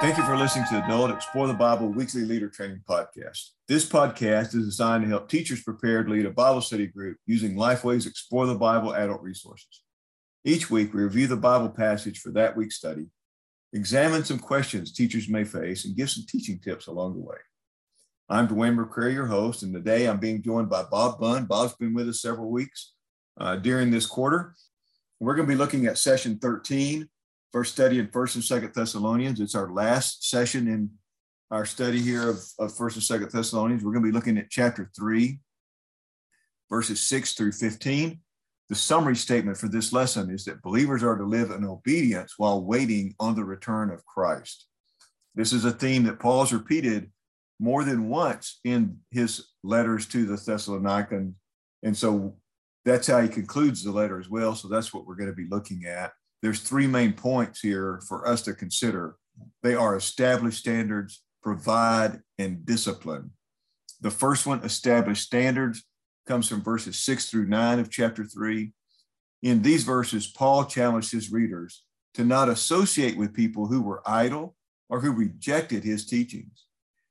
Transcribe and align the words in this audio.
Thank 0.00 0.16
you 0.16 0.24
for 0.24 0.34
listening 0.34 0.64
to 0.68 0.76
the 0.76 0.84
Adult 0.86 1.10
Explore 1.10 1.46
the 1.46 1.52
Bible 1.52 1.88
Weekly 1.88 2.22
Leader 2.22 2.48
Training 2.48 2.82
Podcast. 2.88 3.50
This 3.68 3.86
podcast 3.86 4.54
is 4.54 4.64
designed 4.64 5.04
to 5.04 5.10
help 5.10 5.28
teachers 5.28 5.62
prepare 5.62 6.02
to 6.02 6.10
lead 6.10 6.24
a 6.24 6.30
Bible 6.30 6.62
study 6.62 6.86
group 6.86 7.18
using 7.26 7.54
Lifeway's 7.54 8.06
Explore 8.06 8.46
the 8.46 8.54
Bible 8.54 8.94
adult 8.94 9.20
resources. 9.20 9.82
Each 10.42 10.70
week, 10.70 10.94
we 10.94 11.02
review 11.02 11.26
the 11.26 11.36
Bible 11.36 11.68
passage 11.68 12.18
for 12.20 12.30
that 12.30 12.56
week's 12.56 12.76
study, 12.76 13.08
examine 13.74 14.24
some 14.24 14.38
questions 14.38 14.90
teachers 14.90 15.28
may 15.28 15.44
face, 15.44 15.84
and 15.84 15.94
give 15.94 16.08
some 16.08 16.24
teaching 16.26 16.58
tips 16.58 16.86
along 16.86 17.12
the 17.12 17.20
way. 17.20 17.36
I'm 18.30 18.48
Dwayne 18.48 18.82
McCrary, 18.82 19.12
your 19.12 19.26
host, 19.26 19.62
and 19.62 19.74
today 19.74 20.06
I'm 20.06 20.18
being 20.18 20.40
joined 20.40 20.70
by 20.70 20.82
Bob 20.84 21.20
Bunn. 21.20 21.44
Bob's 21.44 21.74
been 21.74 21.92
with 21.92 22.08
us 22.08 22.22
several 22.22 22.50
weeks 22.50 22.94
uh, 23.38 23.56
during 23.56 23.90
this 23.90 24.06
quarter. 24.06 24.54
We're 25.20 25.34
going 25.34 25.46
to 25.46 25.52
be 25.52 25.58
looking 25.58 25.84
at 25.84 25.98
session 25.98 26.38
13 26.38 27.06
first 27.52 27.72
study 27.72 27.98
in 27.98 28.08
First 28.08 28.36
and 28.36 28.44
Second 28.44 28.72
Thessalonians. 28.74 29.40
It's 29.40 29.54
our 29.54 29.70
last 29.72 30.28
session 30.28 30.68
in 30.68 30.90
our 31.50 31.66
study 31.66 32.00
here 32.00 32.30
of, 32.30 32.44
of 32.58 32.76
First 32.76 32.96
and 32.96 33.02
Second 33.02 33.30
Thessalonians. 33.32 33.84
We're 33.84 33.92
going 33.92 34.04
to 34.04 34.10
be 34.10 34.14
looking 34.14 34.38
at 34.38 34.50
chapter 34.50 34.90
three, 34.96 35.40
verses 36.68 37.06
six 37.06 37.32
through 37.32 37.52
15. 37.52 38.20
The 38.68 38.74
summary 38.76 39.16
statement 39.16 39.58
for 39.58 39.68
this 39.68 39.92
lesson 39.92 40.30
is 40.30 40.44
that 40.44 40.62
believers 40.62 41.02
are 41.02 41.16
to 41.16 41.24
live 41.24 41.50
in 41.50 41.64
obedience 41.64 42.34
while 42.36 42.64
waiting 42.64 43.16
on 43.18 43.34
the 43.34 43.44
return 43.44 43.90
of 43.90 44.06
Christ. 44.06 44.66
This 45.34 45.52
is 45.52 45.64
a 45.64 45.72
theme 45.72 46.04
that 46.04 46.20
Paul's 46.20 46.52
repeated 46.52 47.10
more 47.58 47.82
than 47.82 48.08
once 48.08 48.60
in 48.64 48.98
his 49.10 49.48
letters 49.64 50.06
to 50.06 50.24
the 50.24 50.36
Thessalonians. 50.36 51.34
And 51.82 51.96
so 51.96 52.36
that's 52.84 53.08
how 53.08 53.20
he 53.20 53.28
concludes 53.28 53.82
the 53.82 53.90
letter 53.90 54.20
as 54.20 54.30
well. 54.30 54.54
So 54.54 54.68
that's 54.68 54.94
what 54.94 55.04
we're 55.04 55.16
going 55.16 55.30
to 55.30 55.36
be 55.36 55.48
looking 55.50 55.84
at 55.86 56.12
there's 56.42 56.60
three 56.60 56.86
main 56.86 57.12
points 57.12 57.60
here 57.60 58.00
for 58.08 58.26
us 58.26 58.42
to 58.42 58.54
consider. 58.54 59.16
They 59.62 59.74
are 59.74 59.96
established 59.96 60.58
standards, 60.58 61.22
provide, 61.42 62.20
and 62.38 62.64
discipline. 62.64 63.32
The 64.00 64.10
first 64.10 64.46
one, 64.46 64.62
established 64.64 65.22
standards, 65.22 65.84
comes 66.26 66.48
from 66.48 66.62
verses 66.62 66.98
six 66.98 67.28
through 67.28 67.46
nine 67.46 67.78
of 67.78 67.90
chapter 67.90 68.24
three. 68.24 68.72
In 69.42 69.62
these 69.62 69.84
verses, 69.84 70.26
Paul 70.26 70.64
challenged 70.64 71.12
his 71.12 71.32
readers 71.32 71.84
to 72.14 72.24
not 72.24 72.48
associate 72.48 73.16
with 73.16 73.34
people 73.34 73.66
who 73.66 73.82
were 73.82 74.02
idle 74.06 74.54
or 74.88 75.00
who 75.00 75.12
rejected 75.12 75.84
his 75.84 76.06
teachings. 76.06 76.66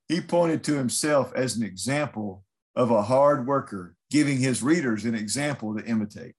He 0.07 0.21
pointed 0.21 0.63
to 0.63 0.75
himself 0.75 1.33
as 1.35 1.55
an 1.55 1.63
example 1.63 2.43
of 2.75 2.91
a 2.91 3.03
hard 3.03 3.47
worker, 3.47 3.95
giving 4.09 4.37
his 4.37 4.63
readers 4.63 5.05
an 5.05 5.15
example 5.15 5.75
to 5.75 5.85
imitate. 5.85 6.35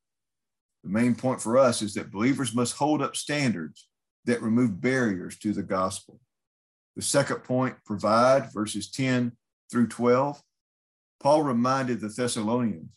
The 0.82 0.90
main 0.90 1.14
point 1.14 1.40
for 1.40 1.58
us 1.58 1.82
is 1.82 1.94
that 1.94 2.10
believers 2.10 2.54
must 2.54 2.76
hold 2.76 3.02
up 3.02 3.16
standards 3.16 3.88
that 4.24 4.42
remove 4.42 4.80
barriers 4.80 5.38
to 5.38 5.52
the 5.52 5.62
gospel. 5.62 6.20
The 6.96 7.02
second 7.02 7.44
point, 7.44 7.76
provide, 7.84 8.52
verses 8.52 8.90
10 8.90 9.32
through 9.70 9.88
12. 9.88 10.40
Paul 11.22 11.42
reminded 11.42 12.00
the 12.00 12.08
Thessalonians 12.08 12.88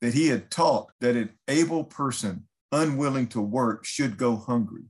that 0.00 0.14
he 0.14 0.28
had 0.28 0.50
taught 0.50 0.90
that 1.00 1.16
an 1.16 1.30
able 1.48 1.84
person 1.84 2.46
unwilling 2.72 3.26
to 3.28 3.40
work 3.40 3.84
should 3.84 4.16
go 4.16 4.36
hungry. 4.36 4.84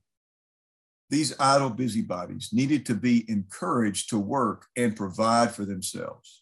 These 1.09 1.39
idle 1.41 1.71
busybodies 1.71 2.51
needed 2.53 2.87
to 2.87 2.95
be 2.95 3.29
encouraged 3.29 4.11
to 4.11 4.19
work 4.19 4.67
and 4.77 4.95
provide 4.95 5.53
for 5.53 5.65
themselves 5.65 6.40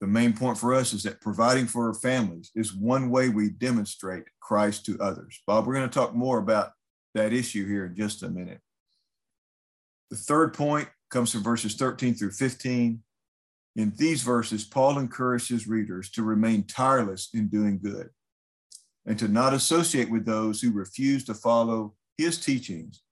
the 0.00 0.06
main 0.06 0.32
point 0.32 0.58
for 0.58 0.74
us 0.74 0.92
is 0.92 1.02
that 1.02 1.20
providing 1.20 1.66
for 1.66 1.88
our 1.88 1.94
families 1.94 2.50
is 2.54 2.72
one 2.72 3.10
way 3.10 3.28
we 3.28 3.50
demonstrate 3.50 4.24
Christ 4.40 4.86
to 4.86 4.98
others. 5.00 5.40
Bob, 5.46 5.66
we're 5.66 5.74
going 5.74 5.88
to 5.88 5.94
talk 5.94 6.14
more 6.14 6.38
about 6.38 6.72
that 7.14 7.32
issue 7.32 7.66
here 7.66 7.86
in 7.86 7.96
just 7.96 8.22
a 8.22 8.28
minute. 8.28 8.60
The 10.10 10.16
third 10.16 10.54
point 10.54 10.88
comes 11.10 11.32
from 11.32 11.42
verses 11.42 11.74
13 11.74 12.14
through 12.14 12.30
15. 12.30 13.02
In 13.76 13.92
these 13.96 14.22
verses, 14.22 14.64
Paul 14.64 14.98
encouraged 14.98 15.48
his 15.48 15.66
readers 15.66 16.10
to 16.10 16.22
remain 16.22 16.64
tireless 16.64 17.30
in 17.34 17.48
doing 17.48 17.80
good 17.82 18.10
and 19.04 19.18
to 19.18 19.26
not 19.26 19.54
associate 19.54 20.10
with 20.10 20.24
those 20.24 20.60
who 20.60 20.70
refuse 20.70 21.24
to 21.24 21.34
follow 21.34 21.94
his 22.16 22.38
teachings 22.38 23.02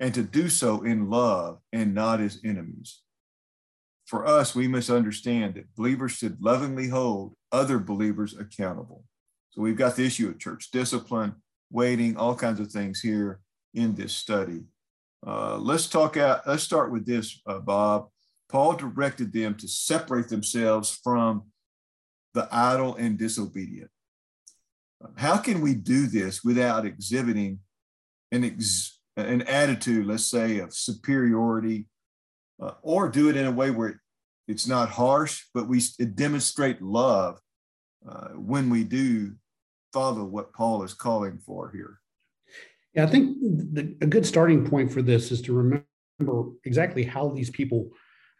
and 0.00 0.12
to 0.12 0.22
do 0.22 0.48
so 0.48 0.82
in 0.82 1.08
love 1.08 1.60
and 1.72 1.94
not 1.94 2.20
as 2.20 2.40
enemies 2.44 3.00
for 4.06 4.24
us, 4.24 4.54
we 4.54 4.68
must 4.68 4.88
understand 4.88 5.54
that 5.54 5.74
believers 5.74 6.12
should 6.12 6.40
lovingly 6.40 6.88
hold 6.88 7.34
other 7.50 7.78
believers 7.78 8.36
accountable. 8.38 9.04
So 9.50 9.62
we've 9.62 9.76
got 9.76 9.96
the 9.96 10.06
issue 10.06 10.28
of 10.28 10.38
church 10.38 10.70
discipline, 10.70 11.34
waiting, 11.70 12.16
all 12.16 12.36
kinds 12.36 12.60
of 12.60 12.70
things 12.70 13.00
here 13.00 13.40
in 13.74 13.94
this 13.94 14.14
study. 14.14 14.62
Uh, 15.26 15.56
let's 15.56 15.88
talk 15.88 16.16
out. 16.16 16.46
Let's 16.46 16.62
start 16.62 16.92
with 16.92 17.04
this, 17.04 17.40
uh, 17.46 17.58
Bob. 17.58 18.08
Paul 18.48 18.74
directed 18.74 19.32
them 19.32 19.56
to 19.56 19.66
separate 19.66 20.28
themselves 20.28 21.00
from 21.02 21.44
the 22.32 22.48
idle 22.52 22.94
and 22.94 23.18
disobedient. 23.18 23.90
How 25.16 25.38
can 25.38 25.60
we 25.60 25.74
do 25.74 26.06
this 26.06 26.44
without 26.44 26.86
exhibiting 26.86 27.58
an, 28.30 28.44
ex- 28.44 29.00
an 29.16 29.42
attitude, 29.42 30.06
let's 30.06 30.26
say, 30.26 30.58
of 30.58 30.72
superiority 30.72 31.86
uh, 32.60 32.72
or 32.82 33.08
do 33.08 33.28
it 33.28 33.36
in 33.36 33.46
a 33.46 33.50
way 33.50 33.70
where 33.70 34.00
it's 34.48 34.66
not 34.66 34.88
harsh, 34.88 35.44
but 35.52 35.68
we 35.68 35.80
demonstrate 36.14 36.80
love 36.80 37.40
uh, 38.08 38.28
when 38.28 38.70
we 38.70 38.84
do 38.84 39.34
follow 39.92 40.24
what 40.24 40.52
Paul 40.52 40.82
is 40.82 40.94
calling 40.94 41.38
for 41.44 41.70
here. 41.70 42.00
Yeah, 42.94 43.04
I 43.04 43.06
think 43.08 43.38
the, 43.40 43.96
a 44.00 44.06
good 44.06 44.24
starting 44.24 44.68
point 44.68 44.92
for 44.92 45.02
this 45.02 45.30
is 45.30 45.42
to 45.42 45.52
remember 45.52 46.52
exactly 46.64 47.02
how 47.02 47.28
these 47.28 47.50
people 47.50 47.90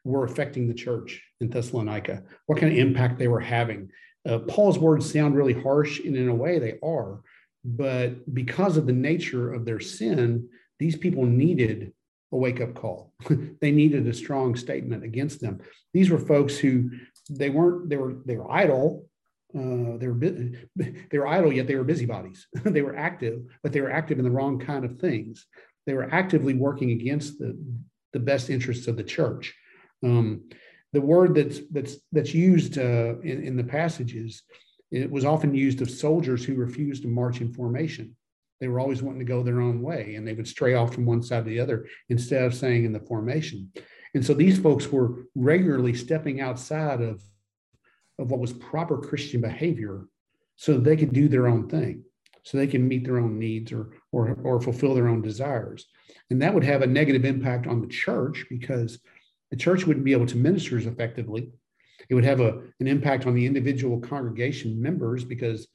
were 0.05 0.25
affecting 0.25 0.69
the 0.69 0.75
church 0.75 1.23
in 1.41 1.51
Thessalonica, 1.51 2.23
what 2.47 2.59
kind 2.59 2.73
of 2.73 2.79
impact 2.79 3.19
they 3.19 3.29
were 3.29 3.41
having. 3.41 3.91
Uh, 4.27 4.39
Paul's 4.39 4.79
words 4.79 5.11
sound 5.13 5.37
really 5.37 5.53
harsh, 5.53 6.01
and 6.01 6.17
in 6.17 6.29
a 6.29 6.35
way 6.35 6.59
they 6.59 6.79
are, 6.83 7.21
but 7.65 8.33
because 8.33 8.77
of 8.77 8.87
the 8.87 8.93
nature 8.93 9.53
of 9.53 9.65
their 9.65 9.81
sin, 9.81 10.49
these 10.79 10.97
people 10.97 11.25
needed 11.25 11.93
a 12.33 12.37
wake 12.37 12.61
up 12.61 12.75
call. 12.75 13.13
they 13.61 13.71
needed 13.71 14.07
a 14.07 14.15
strong 14.15 14.57
statement 14.57 15.05
against 15.05 15.41
them. 15.41 15.61
These 15.93 16.11
were 16.11 16.19
folks 16.19 16.59
who 16.59 16.91
they 17.31 17.51
weren't 17.51 17.89
they 17.89 17.97
were 17.97 18.15
they 18.25 18.37
were 18.37 18.51
idle. 18.51 19.07
Uh, 19.55 19.97
they 19.97 20.09
were 20.09 20.15
they 20.77 21.19
were 21.19 21.27
idle 21.27 21.53
yet 21.53 21.67
they 21.67 21.77
were 21.77 21.85
busybodies. 21.85 22.47
they 22.65 22.83
were 22.83 22.97
active, 22.97 23.43
but 23.63 23.73
they 23.73 23.81
were 23.81 23.91
active 23.91 24.19
in 24.19 24.25
the 24.25 24.31
wrong 24.31 24.59
kind 24.59 24.85
of 24.85 24.99
things. 24.99 25.47
They 25.87 25.95
were 25.95 26.09
actively 26.11 26.55
working 26.55 26.91
against 26.91 27.39
the 27.39 27.57
the 28.13 28.21
best 28.21 28.51
interests 28.51 28.89
of 28.89 28.97
the 28.97 29.05
church. 29.05 29.55
Um, 30.03 30.49
the 30.93 31.01
word 31.01 31.35
that's 31.35 31.61
that's 31.71 31.97
that's 32.13 32.35
used 32.35 32.79
uh, 32.79 33.19
in, 33.21 33.43
in 33.43 33.57
the 33.57 33.65
passages 33.65 34.43
it 34.93 35.11
was 35.11 35.25
often 35.25 35.53
used 35.53 35.83
of 35.83 35.91
soldiers 35.91 36.45
who 36.45 36.55
refused 36.55 37.03
to 37.03 37.09
march 37.09 37.41
in 37.41 37.53
formation 37.53 38.15
they 38.61 38.69
were 38.69 38.81
always 38.81 39.03
wanting 39.03 39.21
to 39.21 39.25
go 39.25 39.43
their 39.43 39.61
own 39.61 39.83
way 39.83 40.15
and 40.15 40.27
they 40.27 40.33
would 40.33 40.49
stray 40.49 40.75
off 40.75 40.95
from 40.95 41.07
one 41.07 41.23
side 41.23 41.45
to 41.45 41.51
the 41.51 41.61
other 41.61 41.87
instead 42.09 42.45
of 42.45 42.55
staying 42.55 42.85
in 42.85 42.93
the 42.93 43.01
formation. 43.01 43.71
And 44.15 44.25
so 44.25 44.33
these 44.33 44.59
folks 44.59 44.91
were 44.91 45.27
regularly 45.35 45.95
stepping 45.95 46.41
outside 46.41 47.03
of, 47.03 47.23
of 48.19 48.31
what 48.31 48.41
was 48.41 48.53
proper 48.53 48.99
Christian 48.99 49.41
behavior 49.41 50.07
so 50.57 50.79
they 50.79 50.97
could 50.97 51.13
do 51.13 51.29
their 51.29 51.49
own 51.49 51.69
thing, 51.69 52.03
so 52.43 52.57
they 52.57 52.67
can 52.67 52.89
meet 52.89 53.05
their 53.05 53.19
own 53.19 53.39
needs 53.39 53.73
or, 53.73 53.91
or, 54.13 54.39
or 54.43 54.61
fulfill 54.61 54.95
their 54.95 55.09
own 55.09 55.21
desires. 55.21 55.87
And 56.31 56.41
that 56.41 56.55
would 56.55 56.65
have 56.65 56.81
a 56.81 56.87
negative 56.87 57.27
impact 57.27 57.67
on 57.67 57.83
the 57.83 57.89
church 57.89 58.47
because 58.49 58.99
the 59.51 59.57
church 59.57 59.87
wouldn't 59.87 60.05
be 60.05 60.13
able 60.13 60.27
to 60.27 60.37
minister 60.37 60.79
as 60.79 60.87
effectively. 60.87 61.51
It 62.09 62.15
would 62.15 62.25
have 62.25 62.41
a, 62.41 62.63
an 62.81 62.87
impact 62.87 63.27
on 63.27 63.35
the 63.35 63.45
individual 63.45 64.01
congregation 64.01 64.81
members 64.81 65.25
because 65.25 65.69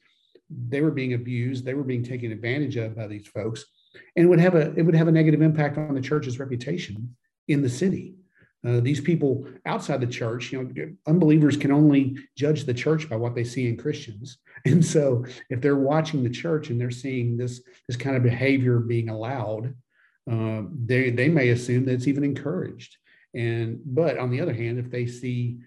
they 0.68 0.80
were 0.80 0.90
being 0.90 1.14
abused, 1.14 1.64
they 1.64 1.74
were 1.74 1.84
being 1.84 2.04
taken 2.04 2.32
advantage 2.32 2.76
of 2.76 2.96
by 2.96 3.06
these 3.06 3.26
folks, 3.26 3.64
and 4.16 4.28
would 4.28 4.40
have 4.40 4.54
a 4.54 4.72
it 4.74 4.82
would 4.82 4.94
have 4.94 5.08
a 5.08 5.12
negative 5.12 5.42
impact 5.42 5.78
on 5.78 5.94
the 5.94 6.00
church's 6.00 6.38
reputation 6.38 7.16
in 7.48 7.62
the 7.62 7.68
city. 7.68 8.14
Uh, 8.64 8.78
these 8.78 9.00
people 9.00 9.44
outside 9.66 10.00
the 10.00 10.06
church, 10.06 10.52
you 10.52 10.62
know, 10.62 10.92
unbelievers 11.08 11.56
can 11.56 11.72
only 11.72 12.16
judge 12.36 12.64
the 12.64 12.74
church 12.74 13.08
by 13.08 13.16
what 13.16 13.34
they 13.34 13.42
see 13.44 13.68
in 13.68 13.76
Christians. 13.76 14.38
And 14.64 14.84
so, 14.84 15.24
if 15.50 15.60
they're 15.60 15.74
watching 15.74 16.22
the 16.22 16.30
church 16.30 16.70
and 16.70 16.80
they're 16.80 16.92
seeing 16.92 17.36
this 17.36 17.62
this 17.88 17.96
kind 17.96 18.16
of 18.16 18.22
behavior 18.22 18.78
being 18.78 19.08
allowed, 19.08 19.74
uh, 20.30 20.62
they 20.84 21.10
they 21.10 21.28
may 21.28 21.48
assume 21.48 21.84
that 21.86 21.94
it's 21.94 22.06
even 22.06 22.22
encouraged. 22.22 22.96
And 23.34 23.80
but 23.84 24.18
on 24.18 24.30
the 24.30 24.40
other 24.40 24.52
hand, 24.52 24.78
if 24.78 24.88
they 24.88 25.06
see 25.06 25.58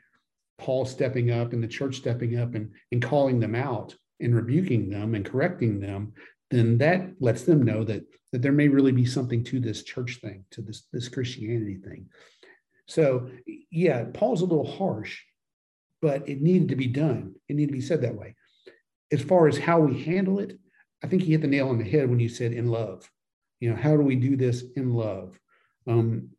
Paul 0.57 0.85
stepping 0.85 1.29
up 1.29 1.51
and 1.51 1.61
the 1.61 1.67
church 1.67 1.97
stepping 1.97 2.39
up 2.39 2.55
and 2.55 2.71
and 2.93 3.01
calling 3.01 3.41
them 3.41 3.53
out, 3.53 3.95
and 4.19 4.35
rebuking 4.35 4.89
them 4.89 5.15
and 5.15 5.25
correcting 5.25 5.79
them, 5.79 6.13
then 6.51 6.77
that 6.77 7.09
lets 7.19 7.43
them 7.43 7.63
know 7.63 7.83
that 7.83 8.03
that 8.31 8.41
there 8.41 8.51
may 8.51 8.67
really 8.67 8.91
be 8.91 9.05
something 9.05 9.43
to 9.45 9.59
this 9.59 9.83
church 9.83 10.19
thing, 10.21 10.45
to 10.51 10.61
this 10.61 10.87
this 10.91 11.07
Christianity 11.07 11.77
thing. 11.77 12.07
So 12.87 13.29
yeah, 13.71 14.05
Paul's 14.13 14.41
a 14.41 14.45
little 14.45 14.69
harsh, 14.69 15.21
but 16.01 16.27
it 16.27 16.41
needed 16.41 16.69
to 16.69 16.75
be 16.75 16.87
done. 16.87 17.35
It 17.47 17.55
needed 17.55 17.69
to 17.69 17.79
be 17.79 17.81
said 17.81 18.01
that 18.01 18.15
way. 18.15 18.35
As 19.11 19.21
far 19.21 19.47
as 19.47 19.57
how 19.57 19.79
we 19.79 20.03
handle 20.03 20.39
it, 20.39 20.57
I 21.03 21.07
think 21.07 21.23
he 21.23 21.31
hit 21.31 21.41
the 21.41 21.47
nail 21.47 21.69
on 21.69 21.77
the 21.77 21.89
head 21.89 22.09
when 22.09 22.19
you 22.19 22.29
said 22.29 22.51
in 22.51 22.67
love. 22.67 23.09
You 23.59 23.69
know, 23.69 23.75
how 23.75 23.95
do 23.95 24.03
we 24.03 24.15
do 24.15 24.35
this 24.35 24.63
in 24.75 24.93
love? 24.93 25.39
Um, 25.87 26.29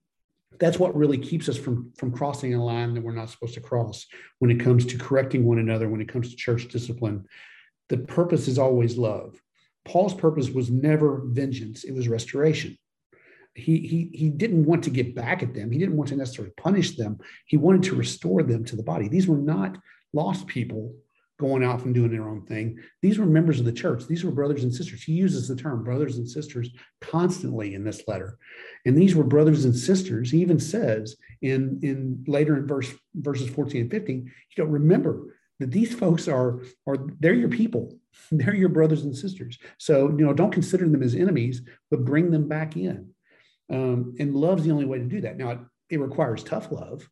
that's 0.59 0.79
what 0.79 0.97
really 0.97 1.19
keeps 1.19 1.49
us 1.49 1.57
from 1.57 1.93
from 1.97 2.13
crossing 2.13 2.55
a 2.55 2.65
line 2.65 2.95
that 2.95 3.03
we're 3.03 3.13
not 3.13 3.31
supposed 3.31 3.55
to 3.55 3.61
cross 3.61 4.07
when 4.39 4.51
it 4.51 4.61
comes 4.61 4.87
to 4.87 4.99
correcting 4.99 5.45
one 5.45 5.59
another 5.59 5.89
when 5.89 6.01
it 6.01 6.09
comes 6.09 6.31
to 6.31 6.37
church 6.37 6.69
discipline 6.69 7.25
the 7.89 7.99
purpose 7.99 8.49
is 8.49 8.59
always 8.59 8.97
love 8.97 9.41
paul's 9.85 10.15
purpose 10.15 10.51
was 10.51 10.71
never 10.71 11.23
vengeance 11.27 11.85
it 11.85 11.93
was 11.93 12.09
restoration 12.09 12.77
he 13.55 13.79
he 13.79 14.11
he 14.13 14.29
didn't 14.29 14.65
want 14.65 14.85
to 14.85 14.91
get 14.91 15.15
back 15.15 15.43
at 15.43 15.55
them 15.55 15.71
he 15.71 15.79
didn't 15.79 15.97
want 15.97 16.09
to 16.09 16.17
necessarily 16.17 16.53
punish 16.57 16.97
them 16.97 17.19
he 17.47 17.57
wanted 17.57 17.83
to 17.83 17.97
restore 17.97 18.43
them 18.43 18.65
to 18.65 18.77
the 18.77 18.83
body 18.83 19.09
these 19.09 19.27
were 19.27 19.39
not 19.39 19.79
lost 20.13 20.47
people 20.47 20.95
going 21.39 21.63
off 21.63 21.85
and 21.85 21.95
doing 21.95 22.11
their 22.11 22.29
own 22.29 22.43
thing. 22.47 22.79
These 23.03 23.19
were 23.19 23.27
members 23.27 23.59
of 23.59 23.67
the 23.67 23.73
church. 23.73 24.07
These 24.07 24.25
were 24.25 24.31
brothers 24.31 24.65
and 24.65 24.75
sisters. 24.75 25.03
He 25.03 25.13
uses 25.13 25.49
the 25.49 25.57
term 25.57 25.85
brothers 25.85 26.17
and 26.17 26.29
sisters 26.29 26.71
constantly 27.01 27.75
in 27.75 27.85
this 27.85 28.03
letter. 28.09 28.39
And 28.87 28.97
these 28.97 29.15
were 29.15 29.25
brothers 29.25 29.65
and 29.65 29.77
sisters. 29.77 30.31
He 30.31 30.41
even 30.41 30.59
says 30.59 31.17
in, 31.43 31.79
in 31.83 32.25
later 32.27 32.57
in 32.57 32.67
verse 32.67 32.93
verses 33.15 33.51
14 33.51 33.83
and 33.83 33.91
15, 33.91 34.17
you 34.25 34.65
don't 34.65 34.73
remember 34.73 35.37
that 35.61 35.71
these 35.71 35.95
folks 35.95 36.29
are, 36.29 36.61
are 36.87 36.97
they're 37.21 37.35
your 37.35 37.49
people. 37.49 37.99
They're 38.31 38.55
your 38.55 38.71
brothers 38.71 39.03
and 39.05 39.15
sisters. 39.15 39.59
So, 39.79 40.09
you 40.09 40.25
know, 40.25 40.33
don't 40.33 40.51
consider 40.51 40.89
them 40.89 41.03
as 41.03 41.15
enemies, 41.15 41.61
but 41.91 42.05
bring 42.05 42.31
them 42.31 42.49
back 42.49 42.77
in. 42.77 43.11
Um, 43.71 44.15
and 44.19 44.35
love's 44.35 44.65
the 44.65 44.71
only 44.71 44.87
way 44.87 44.99
to 44.99 45.05
do 45.05 45.21
that. 45.21 45.37
Now, 45.37 45.51
it, 45.51 45.59
it 45.91 46.01
requires 46.01 46.43
tough 46.43 46.73
love, 46.73 47.09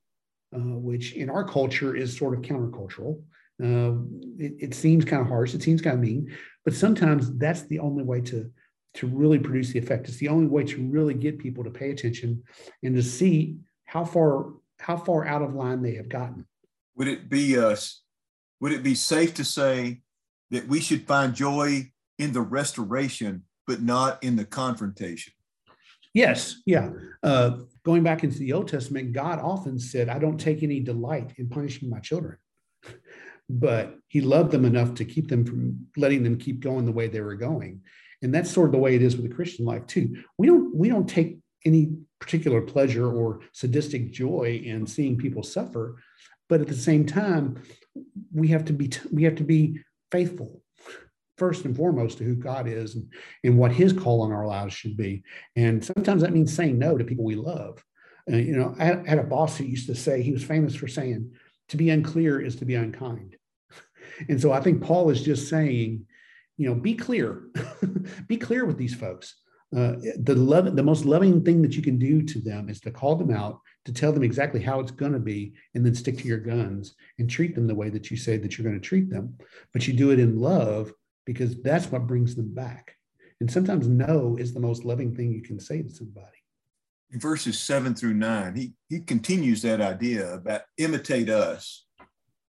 uh, 0.54 0.58
which 0.58 1.12
in 1.12 1.28
our 1.28 1.44
culture 1.44 1.94
is 1.94 2.16
sort 2.16 2.34
of 2.34 2.42
countercultural. 2.42 3.22
Uh, 3.62 4.00
it, 4.38 4.54
it, 4.58 4.74
seems 4.74 5.04
kind 5.04 5.22
of 5.22 5.28
harsh. 5.28 5.54
It 5.54 5.62
seems 5.62 5.80
kind 5.80 5.94
of 5.94 6.00
mean, 6.00 6.34
but 6.64 6.74
sometimes 6.74 7.36
that's 7.36 7.62
the 7.62 7.78
only 7.78 8.02
way 8.02 8.20
to 8.22 8.50
to 8.94 9.06
really 9.08 9.38
produce 9.38 9.72
the 9.72 9.78
effect. 9.78 10.08
It's 10.08 10.18
the 10.18 10.28
only 10.28 10.46
way 10.46 10.64
to 10.64 10.82
really 10.88 11.14
get 11.14 11.38
people 11.38 11.64
to 11.64 11.70
pay 11.70 11.90
attention 11.90 12.42
and 12.82 12.94
to 12.94 13.02
see 13.02 13.58
how 13.84 14.04
far 14.04 14.52
how 14.78 14.96
far 14.96 15.26
out 15.26 15.42
of 15.42 15.54
line 15.54 15.82
they 15.82 15.94
have 15.94 16.08
gotten. 16.08 16.46
Would 16.96 17.08
it 17.08 17.28
be 17.28 17.58
uh, 17.58 17.76
would 18.60 18.72
it 18.72 18.82
be 18.82 18.94
safe 18.94 19.34
to 19.34 19.44
say 19.44 20.00
that 20.50 20.68
we 20.68 20.80
should 20.80 21.06
find 21.06 21.34
joy 21.34 21.90
in 22.18 22.32
the 22.32 22.40
restoration, 22.40 23.44
but 23.66 23.82
not 23.82 24.22
in 24.22 24.36
the 24.36 24.44
confrontation? 24.44 25.32
Yes, 26.12 26.62
yeah. 26.64 26.90
Uh, 27.22 27.58
going 27.84 28.04
back 28.04 28.22
into 28.22 28.38
the 28.38 28.52
Old 28.52 28.68
Testament, 28.68 29.12
God 29.12 29.40
often 29.40 29.78
said, 29.78 30.08
"I 30.08 30.18
don't 30.18 30.38
take 30.38 30.62
any 30.62 30.80
delight 30.80 31.34
in 31.38 31.48
punishing 31.48 31.90
my 31.90 31.98
children." 31.98 32.38
but 33.48 33.98
he 34.08 34.20
loved 34.20 34.50
them 34.50 34.64
enough 34.64 34.94
to 34.94 35.04
keep 35.04 35.28
them 35.28 35.44
from 35.44 35.86
letting 35.96 36.22
them 36.22 36.38
keep 36.38 36.60
going 36.60 36.86
the 36.86 36.92
way 36.92 37.08
they 37.08 37.20
were 37.20 37.34
going 37.34 37.80
and 38.22 38.34
that's 38.34 38.50
sort 38.50 38.68
of 38.68 38.72
the 38.72 38.78
way 38.78 38.94
it 38.94 39.02
is 39.02 39.16
with 39.16 39.28
the 39.28 39.34
christian 39.34 39.64
life 39.64 39.86
too 39.86 40.16
we 40.38 40.46
don't 40.46 40.74
we 40.74 40.88
don't 40.88 41.08
take 41.08 41.38
any 41.66 41.92
particular 42.20 42.60
pleasure 42.60 43.10
or 43.10 43.40
sadistic 43.52 44.12
joy 44.12 44.60
in 44.64 44.86
seeing 44.86 45.16
people 45.16 45.42
suffer 45.42 45.96
but 46.48 46.60
at 46.60 46.66
the 46.66 46.74
same 46.74 47.04
time 47.04 47.62
we 48.32 48.48
have 48.48 48.64
to 48.64 48.72
be 48.72 48.90
we 49.12 49.24
have 49.24 49.36
to 49.36 49.44
be 49.44 49.80
faithful 50.10 50.60
first 51.36 51.64
and 51.64 51.76
foremost 51.76 52.18
to 52.18 52.24
who 52.24 52.34
god 52.34 52.66
is 52.68 52.94
and, 52.94 53.12
and 53.42 53.58
what 53.58 53.72
his 53.72 53.92
call 53.92 54.22
on 54.22 54.32
our 54.32 54.46
lives 54.46 54.74
should 54.74 54.96
be 54.96 55.22
and 55.56 55.84
sometimes 55.84 56.22
that 56.22 56.32
means 56.32 56.54
saying 56.54 56.78
no 56.78 56.96
to 56.96 57.04
people 57.04 57.24
we 57.24 57.34
love 57.34 57.82
uh, 58.32 58.36
you 58.36 58.56
know 58.56 58.74
I 58.78 58.84
had 58.84 59.18
a 59.18 59.24
boss 59.24 59.56
who 59.56 59.64
used 59.64 59.86
to 59.88 59.94
say 59.94 60.22
he 60.22 60.32
was 60.32 60.44
famous 60.44 60.74
for 60.74 60.88
saying 60.88 61.32
to 61.68 61.76
be 61.76 61.90
unclear 61.90 62.40
is 62.40 62.56
to 62.56 62.64
be 62.64 62.74
unkind. 62.74 63.36
And 64.28 64.40
so 64.40 64.52
I 64.52 64.60
think 64.60 64.80
Paul 64.80 65.10
is 65.10 65.22
just 65.22 65.48
saying, 65.48 66.06
you 66.56 66.68
know, 66.68 66.74
be 66.76 66.94
clear, 66.94 67.42
be 68.28 68.36
clear 68.36 68.64
with 68.64 68.78
these 68.78 68.94
folks. 68.94 69.34
Uh, 69.76 69.96
the 70.18 70.34
love, 70.34 70.76
the 70.76 70.82
most 70.82 71.04
loving 71.04 71.42
thing 71.42 71.60
that 71.62 71.74
you 71.74 71.82
can 71.82 71.98
do 71.98 72.22
to 72.22 72.40
them 72.40 72.68
is 72.68 72.80
to 72.80 72.90
call 72.90 73.16
them 73.16 73.30
out, 73.30 73.60
to 73.84 73.92
tell 73.92 74.12
them 74.12 74.22
exactly 74.22 74.60
how 74.60 74.78
it's 74.78 74.92
going 74.92 75.12
to 75.12 75.18
be, 75.18 75.52
and 75.74 75.84
then 75.84 75.94
stick 75.94 76.18
to 76.18 76.28
your 76.28 76.38
guns 76.38 76.94
and 77.18 77.28
treat 77.28 77.54
them 77.54 77.66
the 77.66 77.74
way 77.74 77.88
that 77.90 78.10
you 78.10 78.16
say 78.16 78.36
that 78.36 78.56
you're 78.56 78.68
going 78.68 78.80
to 78.80 78.88
treat 78.88 79.10
them. 79.10 79.36
But 79.72 79.88
you 79.88 79.94
do 79.94 80.10
it 80.10 80.20
in 80.20 80.40
love 80.40 80.92
because 81.24 81.60
that's 81.62 81.90
what 81.90 82.06
brings 82.06 82.34
them 82.34 82.54
back. 82.54 82.96
And 83.40 83.50
sometimes 83.50 83.88
no 83.88 84.36
is 84.38 84.54
the 84.54 84.60
most 84.60 84.84
loving 84.84 85.14
thing 85.14 85.32
you 85.32 85.42
can 85.42 85.58
say 85.58 85.82
to 85.82 85.90
somebody 85.90 86.44
in 87.14 87.20
verses 87.20 87.60
seven 87.60 87.94
through 87.94 88.14
nine, 88.14 88.56
he, 88.56 88.72
he 88.88 88.98
continues 88.98 89.62
that 89.62 89.80
idea 89.80 90.34
about 90.34 90.62
imitate 90.78 91.30
us. 91.30 91.86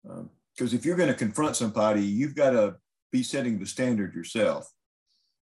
Because 0.04 0.74
um, 0.74 0.78
if 0.78 0.84
you're 0.84 0.98
going 0.98 1.10
to 1.10 1.16
confront 1.16 1.56
somebody, 1.56 2.02
you've 2.02 2.36
got 2.36 2.50
to 2.50 2.76
be 3.12 3.22
setting 3.22 3.60
the 3.60 3.68
standard 3.68 4.16
yourself. 4.16 4.68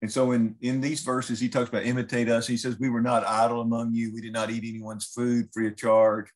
And 0.06 0.12
so 0.12 0.34
in, 0.34 0.56
in 0.62 0.82
these 0.82 1.02
verses, 1.02 1.40
he 1.40 1.50
talks 1.50 1.70
about 1.70 1.84
imitate 1.84 2.30
us. 2.30 2.46
He 2.46 2.58
says, 2.58 2.78
We 2.80 2.90
were 2.90 3.02
not 3.02 3.26
idle 3.26 3.62
among 3.62 3.96
you. 3.96 4.14
We 4.14 4.22
did 4.22 4.34
not 4.34 4.52
eat 4.52 4.64
anyone's 4.64 5.06
food 5.06 5.50
free 5.52 5.68
of 5.68 5.76
charge. 5.76 6.28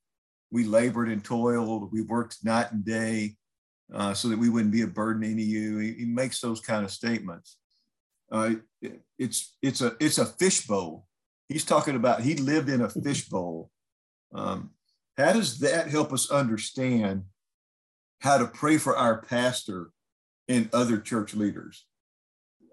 We 0.49 0.63
labored 0.63 1.09
and 1.09 1.23
toiled. 1.23 1.91
We 1.91 2.01
worked 2.01 2.43
night 2.43 2.71
and 2.71 2.83
day 2.83 3.35
uh, 3.93 4.15
so 4.15 4.27
that 4.29 4.39
we 4.39 4.49
wouldn't 4.49 4.71
be 4.71 4.81
a 4.81 4.87
burden 4.87 5.21
to 5.21 5.29
any 5.29 5.43
of 5.43 5.47
you. 5.49 5.77
He, 5.77 5.93
he 5.93 6.05
makes 6.05 6.41
those 6.41 6.61
kind 6.61 6.83
of 6.83 6.89
statements. 6.89 7.57
Uh, 8.31 8.55
it, 8.81 9.01
it's, 9.19 9.55
it's, 9.61 9.81
a, 9.81 9.95
it's 9.99 10.17
a 10.17 10.25
fishbowl 10.25 11.05
He's 11.49 11.65
talking 11.65 11.95
about 11.95 12.21
he 12.21 12.35
lived 12.35 12.69
in 12.69 12.81
a 12.81 12.89
fishbowl. 12.89 13.71
Um, 14.33 14.69
how 15.17 15.33
does 15.33 15.59
that 15.59 15.89
help 15.89 16.13
us 16.13 16.29
understand 16.29 17.23
how 18.21 18.37
to 18.37 18.45
pray 18.45 18.77
for 18.77 18.95
our 18.95 19.23
pastor 19.23 19.89
and 20.47 20.69
other 20.71 20.99
church 20.99 21.33
leaders? 21.33 21.85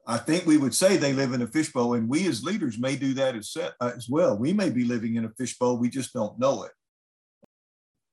I 0.06 0.18
think 0.18 0.46
we 0.46 0.56
would 0.56 0.74
say 0.74 0.96
they 0.96 1.12
live 1.12 1.32
in 1.32 1.42
a 1.42 1.46
fishbowl, 1.46 1.94
and 1.94 2.08
we 2.08 2.28
as 2.28 2.44
leaders 2.44 2.78
may 2.78 2.94
do 2.94 3.12
that 3.14 3.34
as, 3.34 3.56
uh, 3.56 3.70
as 3.80 4.08
well. 4.08 4.38
We 4.38 4.52
may 4.52 4.70
be 4.70 4.84
living 4.84 5.16
in 5.16 5.24
a 5.24 5.30
fishbowl, 5.30 5.78
we 5.78 5.88
just 5.88 6.12
don't 6.12 6.38
know 6.38 6.62
it. 6.62 6.72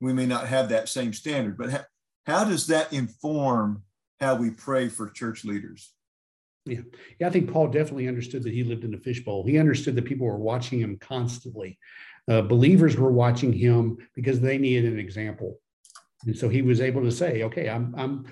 We 0.01 0.11
may 0.11 0.25
not 0.25 0.47
have 0.47 0.69
that 0.69 0.89
same 0.89 1.13
standard, 1.13 1.57
but 1.57 1.69
how, 1.69 1.81
how 2.25 2.43
does 2.45 2.67
that 2.67 2.91
inform 2.91 3.83
how 4.19 4.35
we 4.35 4.49
pray 4.49 4.89
for 4.89 5.09
church 5.09 5.45
leaders? 5.45 5.93
Yeah. 6.65 6.81
Yeah. 7.19 7.27
I 7.27 7.29
think 7.29 7.51
Paul 7.51 7.67
definitely 7.67 8.07
understood 8.07 8.43
that 8.43 8.53
he 8.53 8.63
lived 8.63 8.85
in 8.85 8.93
a 8.93 8.97
fishbowl. 8.97 9.45
He 9.45 9.59
understood 9.59 9.95
that 9.95 10.05
people 10.05 10.25
were 10.25 10.37
watching 10.37 10.79
him 10.79 10.97
constantly. 10.99 11.77
Uh, 12.29 12.41
believers 12.41 12.95
were 12.95 13.11
watching 13.11 13.51
him 13.51 13.97
because 14.15 14.39
they 14.39 14.57
needed 14.57 14.91
an 14.91 14.99
example. 14.99 15.59
And 16.25 16.37
so 16.37 16.47
he 16.47 16.61
was 16.61 16.79
able 16.79 17.01
to 17.01 17.11
say, 17.11 17.43
okay, 17.43 17.69
I'm, 17.69 17.93
I'm, 17.97 18.25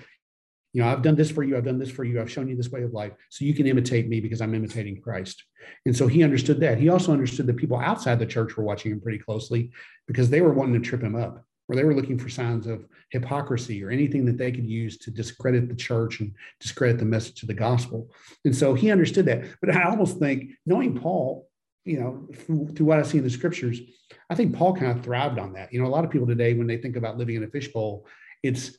you 0.73 0.81
know, 0.81 0.87
I've 0.87 1.01
done 1.01 1.15
this 1.15 1.29
for 1.29 1.43
you. 1.43 1.57
I've 1.57 1.65
done 1.65 1.79
this 1.79 1.91
for 1.91 2.03
you. 2.03 2.21
I've 2.21 2.31
shown 2.31 2.47
you 2.47 2.55
this 2.55 2.71
way 2.71 2.83
of 2.83 2.93
life. 2.93 3.11
So 3.29 3.45
you 3.45 3.53
can 3.53 3.67
imitate 3.67 4.07
me 4.07 4.19
because 4.21 4.41
I'm 4.41 4.55
imitating 4.55 5.01
Christ. 5.01 5.43
And 5.85 5.95
so 5.95 6.07
he 6.07 6.23
understood 6.23 6.59
that. 6.61 6.77
He 6.77 6.89
also 6.89 7.11
understood 7.11 7.47
that 7.47 7.57
people 7.57 7.77
outside 7.77 8.19
the 8.19 8.25
church 8.25 8.55
were 8.55 8.63
watching 8.63 8.91
him 8.91 9.01
pretty 9.01 9.19
closely 9.19 9.71
because 10.07 10.29
they 10.29 10.41
were 10.41 10.53
wanting 10.53 10.81
to 10.81 10.87
trip 10.87 11.01
him 11.01 11.15
up 11.15 11.45
or 11.67 11.75
they 11.75 11.83
were 11.83 11.95
looking 11.95 12.17
for 12.17 12.29
signs 12.29 12.67
of 12.67 12.85
hypocrisy 13.11 13.83
or 13.83 13.89
anything 13.89 14.25
that 14.25 14.37
they 14.37 14.51
could 14.51 14.67
use 14.67 14.97
to 14.99 15.11
discredit 15.11 15.67
the 15.67 15.75
church 15.75 16.19
and 16.19 16.33
discredit 16.59 16.99
the 16.99 17.05
message 17.05 17.41
of 17.43 17.47
the 17.47 17.53
gospel. 17.53 18.09
And 18.45 18.55
so 18.55 18.73
he 18.73 18.91
understood 18.91 19.25
that. 19.25 19.43
But 19.61 19.75
I 19.75 19.83
almost 19.83 20.19
think, 20.19 20.51
knowing 20.65 20.99
Paul, 20.99 21.47
you 21.85 21.99
know, 21.99 22.27
through, 22.33 22.69
through 22.69 22.85
what 22.85 22.99
I 22.99 23.03
see 23.03 23.17
in 23.17 23.23
the 23.23 23.29
scriptures, 23.29 23.79
I 24.29 24.35
think 24.35 24.55
Paul 24.55 24.75
kind 24.75 24.97
of 24.97 25.03
thrived 25.03 25.39
on 25.39 25.53
that. 25.53 25.73
You 25.73 25.81
know, 25.81 25.87
a 25.87 25.89
lot 25.89 26.05
of 26.05 26.11
people 26.11 26.27
today, 26.27 26.53
when 26.53 26.67
they 26.67 26.77
think 26.77 26.95
about 26.95 27.17
living 27.17 27.35
in 27.35 27.43
a 27.43 27.47
fishbowl, 27.47 28.05
it's 28.43 28.77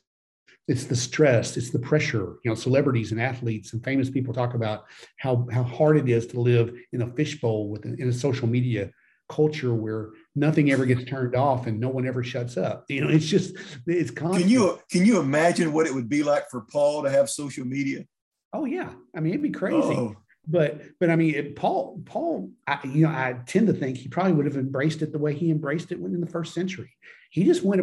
it's 0.67 0.85
the 0.85 0.95
stress, 0.95 1.57
it's 1.57 1.71
the 1.71 1.79
pressure. 1.79 2.35
You 2.43 2.51
know, 2.51 2.55
celebrities 2.55 3.11
and 3.11 3.21
athletes 3.21 3.73
and 3.73 3.83
famous 3.83 4.09
people 4.09 4.33
talk 4.33 4.53
about 4.53 4.85
how 5.17 5.47
how 5.51 5.63
hard 5.63 5.97
it 5.97 6.09
is 6.09 6.27
to 6.27 6.39
live 6.39 6.73
in 6.93 7.01
a 7.01 7.11
fishbowl 7.13 7.69
with 7.69 7.85
in 7.85 8.07
a 8.07 8.13
social 8.13 8.47
media 8.47 8.91
culture 9.29 9.73
where 9.73 10.09
nothing 10.35 10.71
ever 10.71 10.85
gets 10.85 11.03
turned 11.05 11.35
off 11.35 11.67
and 11.67 11.79
no 11.79 11.89
one 11.89 12.07
ever 12.07 12.23
shuts 12.23 12.57
up. 12.57 12.85
You 12.89 13.01
know, 13.01 13.09
it's 13.09 13.25
just 13.25 13.55
it's 13.87 14.11
constant. 14.11 14.43
Can 14.43 14.49
you 14.49 14.79
can 14.89 15.05
you 15.05 15.19
imagine 15.19 15.73
what 15.73 15.87
it 15.87 15.93
would 15.93 16.09
be 16.09 16.23
like 16.23 16.49
for 16.49 16.61
Paul 16.61 17.03
to 17.03 17.09
have 17.09 17.29
social 17.29 17.65
media? 17.65 18.05
Oh 18.53 18.65
yeah, 18.65 18.89
I 19.15 19.19
mean 19.19 19.33
it'd 19.33 19.43
be 19.43 19.49
crazy. 19.49 19.95
Oh. 19.95 20.15
But 20.47 20.81
but 20.99 21.09
I 21.09 21.15
mean 21.15 21.35
it, 21.35 21.55
Paul 21.55 22.01
Paul 22.05 22.51
I, 22.67 22.79
you 22.85 23.05
know 23.05 23.09
I 23.09 23.37
tend 23.45 23.67
to 23.67 23.73
think 23.73 23.97
he 23.97 24.07
probably 24.07 24.33
would 24.33 24.45
have 24.45 24.57
embraced 24.57 25.01
it 25.01 25.11
the 25.11 25.19
way 25.19 25.33
he 25.33 25.51
embraced 25.51 25.91
it 25.91 25.99
when 25.99 26.13
in 26.13 26.21
the 26.21 26.27
first 26.27 26.53
century. 26.53 26.91
He 27.31 27.43
just 27.43 27.63
went. 27.63 27.81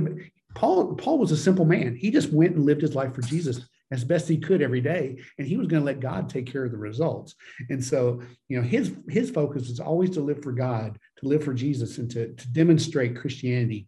Paul 0.55 0.95
Paul 0.95 1.19
was 1.19 1.33
a 1.33 1.37
simple 1.37 1.65
man. 1.65 1.97
He 1.97 2.11
just 2.11 2.33
went 2.33 2.57
and 2.57 2.65
lived 2.65 2.83
his 2.83 2.95
life 2.95 3.15
for 3.15 3.23
Jesus 3.23 3.67
as 3.93 4.05
best 4.05 4.29
he 4.29 4.39
could 4.39 4.63
every 4.63 4.81
day 4.81 5.19
and 5.39 5.47
he 5.47 5.57
was 5.57 5.67
going 5.67 5.81
to 5.81 5.87
let 5.87 6.01
god 6.01 6.29
take 6.29 6.51
care 6.51 6.65
of 6.65 6.71
the 6.71 6.79
results. 6.79 7.35
And 7.69 7.85
so 7.85 8.23
you 8.49 8.57
know 8.57 8.67
his 8.67 8.95
his 9.09 9.31
focus 9.31 9.69
is 9.69 9.81
always 9.81 10.11
to 10.11 10.21
live 10.21 10.43
for 10.43 10.53
god 10.53 10.99
to 11.19 11.29
live 11.29 11.45
for 11.45 11.55
jesus 11.55 11.99
and 11.99 12.11
to, 12.11 12.33
to 12.33 12.49
demonstrate 12.53 13.17
christianity 13.17 13.87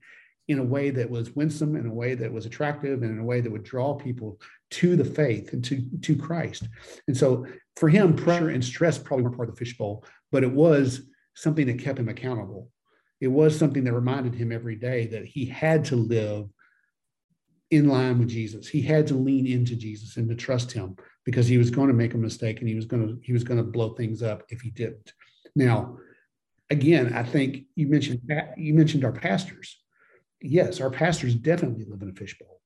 in 0.48 0.58
a 0.58 0.64
way 0.64 0.90
that 0.90 1.08
was 1.08 1.34
winsome 1.36 1.76
in 1.76 1.86
a 1.86 1.94
way 1.94 2.14
that 2.14 2.32
was 2.32 2.46
attractive 2.46 3.02
and 3.02 3.12
in 3.12 3.18
a 3.20 3.24
way 3.24 3.40
that 3.40 3.50
would 3.50 3.62
draw 3.62 3.94
people 3.94 4.40
to 4.70 4.96
the 4.96 5.04
faith 5.04 5.52
and 5.52 5.64
to, 5.64 5.82
to 6.00 6.16
christ. 6.16 6.68
And 7.06 7.16
so 7.16 7.46
for 7.76 7.88
him 7.88 8.16
pressure 8.16 8.50
and 8.50 8.64
stress 8.64 8.98
probably 8.98 9.24
weren't 9.24 9.36
part 9.36 9.48
of 9.48 9.54
the 9.54 9.64
fishbowl 9.64 10.04
but 10.32 10.42
it 10.42 10.50
was 10.50 11.02
something 11.34 11.66
that 11.66 11.78
kept 11.78 11.98
him 11.98 12.08
accountable 12.08 12.70
it 13.22 13.30
was 13.30 13.56
something 13.56 13.84
that 13.84 13.92
reminded 13.92 14.34
him 14.34 14.50
every 14.50 14.74
day 14.74 15.06
that 15.06 15.24
he 15.24 15.46
had 15.46 15.84
to 15.84 15.94
live 15.94 16.48
in 17.70 17.88
line 17.88 18.18
with 18.18 18.28
Jesus. 18.28 18.66
He 18.68 18.82
had 18.82 19.06
to 19.06 19.14
lean 19.14 19.46
into 19.46 19.76
Jesus 19.76 20.16
and 20.16 20.28
to 20.28 20.34
trust 20.34 20.72
him 20.72 20.96
because 21.24 21.46
he 21.46 21.56
was 21.56 21.70
going 21.70 21.86
to 21.86 21.94
make 21.94 22.14
a 22.14 22.18
mistake 22.18 22.58
and 22.58 22.68
he 22.68 22.74
was 22.74 22.84
going 22.84 23.06
to 23.06 23.20
he 23.22 23.32
was 23.32 23.44
going 23.44 23.58
to 23.58 23.62
blow 23.62 23.90
things 23.90 24.24
up 24.24 24.42
if 24.48 24.60
he 24.60 24.70
didn't. 24.70 25.12
Now, 25.54 25.98
again, 26.68 27.12
I 27.12 27.22
think 27.22 27.66
you 27.76 27.86
mentioned 27.86 28.28
you 28.56 28.74
mentioned 28.74 29.04
our 29.04 29.12
pastors. 29.12 29.78
Yes, 30.40 30.80
our 30.80 30.90
pastors 30.90 31.36
definitely 31.36 31.84
live 31.84 32.02
in 32.02 32.10
a 32.10 32.14
fishbowl. 32.14 32.60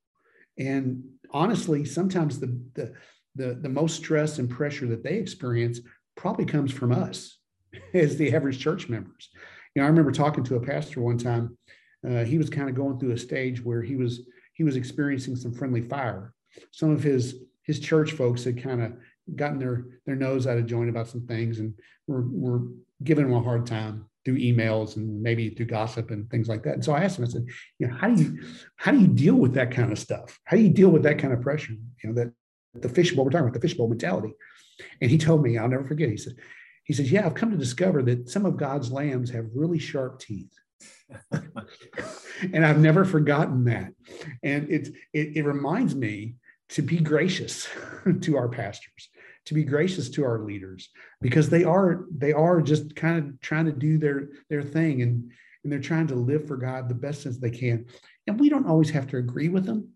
And 0.59 1.05
honestly, 1.33 1.85
sometimes 1.85 2.41
the, 2.41 2.59
the 2.73 2.95
the 3.35 3.59
the 3.61 3.69
most 3.69 3.97
stress 3.97 4.39
and 4.39 4.49
pressure 4.49 4.87
that 4.87 5.05
they 5.05 5.17
experience 5.17 5.81
probably 6.17 6.47
comes 6.47 6.73
from 6.73 6.93
us 6.93 7.37
as 7.93 8.17
the 8.17 8.35
average 8.35 8.59
church 8.59 8.89
members. 8.89 9.29
You 9.77 9.83
know, 9.83 9.87
I 9.87 9.91
remember 9.91 10.11
talking 10.11 10.43
to 10.45 10.57
a 10.57 10.61
pastor 10.61 11.03
one 11.03 11.19
time. 11.19 11.59
Uh, 12.03 12.25
he 12.25 12.39
was 12.39 12.49
kind 12.49 12.71
of 12.71 12.75
going 12.75 12.99
through 12.99 13.13
a 13.13 13.19
stage 13.19 13.63
where 13.63 13.83
he 13.83 13.95
was 13.95 14.23
he 14.55 14.65
was 14.65 14.75
experiencing 14.75 15.37
some 15.37 15.53
friendly 15.53 15.83
fire. 15.83 16.33
Some 16.71 16.91
of 16.91 17.03
his 17.03 17.43
his 17.63 17.79
church 17.79 18.13
folks 18.13 18.43
had 18.43 18.63
kind 18.63 18.83
of 18.83 18.95
gotten 19.35 19.59
their 19.59 19.85
their 20.07 20.17
nose 20.17 20.47
out 20.47 20.57
of 20.57 20.65
joint 20.65 20.89
about 20.89 21.09
some 21.09 21.27
things 21.27 21.59
and 21.59 21.75
were, 22.07 22.25
were 22.27 22.63
giving 23.05 23.27
him 23.27 23.35
a 23.35 23.43
hard 23.43 23.67
time 23.67 24.07
through 24.25 24.39
emails 24.39 24.97
and 24.97 25.23
maybe 25.23 25.51
through 25.51 25.67
gossip 25.67 26.11
and 26.11 26.31
things 26.31 26.49
like 26.49 26.63
that. 26.63 26.75
And 26.75 26.85
so 26.85 26.95
I 26.95 27.05
asked 27.05 27.19
him, 27.19 27.27
I 27.27 27.29
said, 27.29 27.45
you 27.79 27.87
know, 27.87 27.95
how 27.95 28.09
do 28.09 28.23
you 28.23 28.39
how 28.77 28.93
do 28.93 28.99
you 28.99 29.09
deal 29.09 29.35
with 29.35 29.53
that 29.55 29.73
kind 29.73 29.93
of 29.93 29.99
stuff? 29.99 30.41
How 30.45 30.57
do 30.57 30.63
you 30.63 30.71
deal 30.71 30.89
with 30.89 31.03
that 31.03 31.19
kind 31.19 31.35
of 31.35 31.43
pressure? 31.43 31.75
You 32.03 32.11
know, 32.11 32.15
that 32.15 32.33
the 32.81 32.89
fishbowl, 32.89 33.27
we're 33.27 33.31
talking 33.31 33.49
about 33.49 33.61
the 33.61 33.69
fishbowl 33.69 33.89
mentality. 33.89 34.33
And 35.03 35.11
he 35.11 35.19
told 35.19 35.43
me, 35.43 35.59
I'll 35.59 35.69
never 35.69 35.87
forget, 35.87 36.09
he 36.09 36.17
said, 36.17 36.37
he 36.87 36.95
says, 36.95 37.13
Yeah, 37.13 37.27
I've 37.27 37.35
come 37.35 37.51
to 37.51 37.57
discover 37.57 38.03
that 38.05 38.31
some 38.31 38.47
of 38.47 38.57
God's 38.57 38.91
lambs 38.91 39.31
have 39.31 39.47
really 39.55 39.79
sharp 39.79 40.21
teeth. 40.21 40.53
and 42.53 42.65
I've 42.65 42.81
never 42.81 43.05
forgotten 43.05 43.65
that. 43.65 43.93
And 44.43 44.71
it, 44.71 44.89
it, 45.13 45.37
it 45.37 45.45
reminds 45.45 45.95
me 45.95 46.37
to 46.71 46.83
be 46.83 46.99
gracious 46.99 47.69
to 48.23 48.37
our 48.37 48.49
pastors, 48.49 49.09
to 49.47 49.55
be 49.55 49.65
gracious 49.65 50.09
to 50.11 50.25
our 50.25 50.41
leaders, 50.41 50.89
because 51.21 51.49
they 51.49 51.65
are 51.65 52.07
they 52.17 52.33
are 52.33 52.63
just 52.63 52.97
kind 52.97 53.19
of 53.19 53.41
trying 53.41 53.67
to 53.67 53.73
do 53.73 53.99
their 53.99 54.29
their 54.49 54.63
thing 54.63 55.03
and 55.03 55.33
and 55.67 55.73
they're 55.73 55.81
trying 55.81 56.07
to 56.07 56.15
live 56.15 56.47
for 56.47 56.57
God 56.57 56.89
the 56.89 56.95
best 56.95 57.27
as 57.27 57.41
they 57.41 57.51
can. 57.51 57.87
And 58.29 58.39
we 58.39 58.49
don't 58.49 58.69
always 58.69 58.91
have 58.91 59.09
to 59.09 59.17
agree 59.17 59.49
with 59.49 59.65
them. 59.65 59.89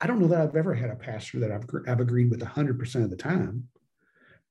I 0.00 0.06
don't 0.06 0.20
know 0.20 0.28
that 0.28 0.40
I've 0.40 0.56
ever 0.56 0.72
had 0.72 0.88
a 0.88 0.96
pastor 0.96 1.40
that 1.40 1.52
I've, 1.52 1.64
I've 1.86 2.00
agreed 2.00 2.30
with 2.30 2.40
100% 2.40 3.04
of 3.04 3.10
the 3.10 3.16
time, 3.16 3.68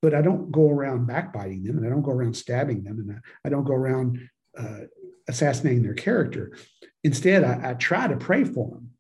but 0.02 0.14
I 0.14 0.22
don't 0.22 0.52
go 0.52 0.70
around 0.70 1.08
backbiting 1.08 1.64
them 1.64 1.78
and 1.78 1.86
I 1.86 1.90
don't 1.90 2.04
go 2.04 2.12
around 2.12 2.36
stabbing 2.36 2.84
them 2.84 3.00
and 3.00 3.12
I, 3.12 3.48
I 3.48 3.50
don't 3.50 3.64
go 3.64 3.74
around 3.74 4.30
uh, 4.58 4.82
assassinating 5.28 5.84
their 5.84 5.94
character. 5.94 6.58
Instead, 7.04 7.44
I, 7.44 7.72
I, 7.72 7.74
try 7.74 8.08
to 8.08 8.16
pray 8.16 8.44
for 8.44 8.70
them. 8.70 8.92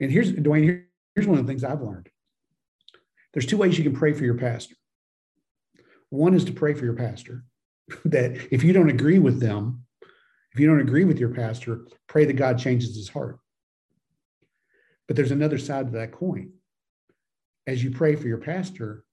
And 0.00 0.10
here's, 0.10 0.32
Dwayne, 0.32 0.62
here, 0.62 0.88
here's 1.14 1.26
one 1.26 1.38
of 1.38 1.46
the 1.46 1.50
things 1.50 1.64
I've 1.64 1.82
learned. 1.82 2.08
There's 3.32 3.46
two 3.46 3.56
ways 3.56 3.76
you 3.76 3.84
can 3.84 3.96
pray 3.96 4.12
for 4.12 4.24
your 4.24 4.38
pastor. 4.38 4.76
One 6.10 6.34
is 6.34 6.44
to 6.44 6.52
pray 6.52 6.74
for 6.74 6.84
your 6.84 6.94
pastor, 6.94 7.44
that 8.04 8.48
if 8.50 8.62
you 8.62 8.72
don't 8.72 8.90
agree 8.90 9.18
with 9.18 9.40
them, 9.40 9.84
if 10.52 10.60
you 10.60 10.66
don't 10.66 10.80
agree 10.80 11.04
with 11.04 11.18
your 11.18 11.34
pastor, 11.34 11.86
pray 12.06 12.24
that 12.24 12.34
God 12.34 12.58
changes 12.58 12.96
his 12.96 13.08
heart. 13.08 13.38
But 15.06 15.16
there's 15.16 15.30
another 15.30 15.58
side 15.58 15.86
to 15.86 15.92
that 15.98 16.12
coin. 16.12 16.52
As 17.66 17.82
you 17.82 17.90
pray 17.90 18.16
for 18.16 18.28
your 18.28 18.38
pastor 18.38 19.04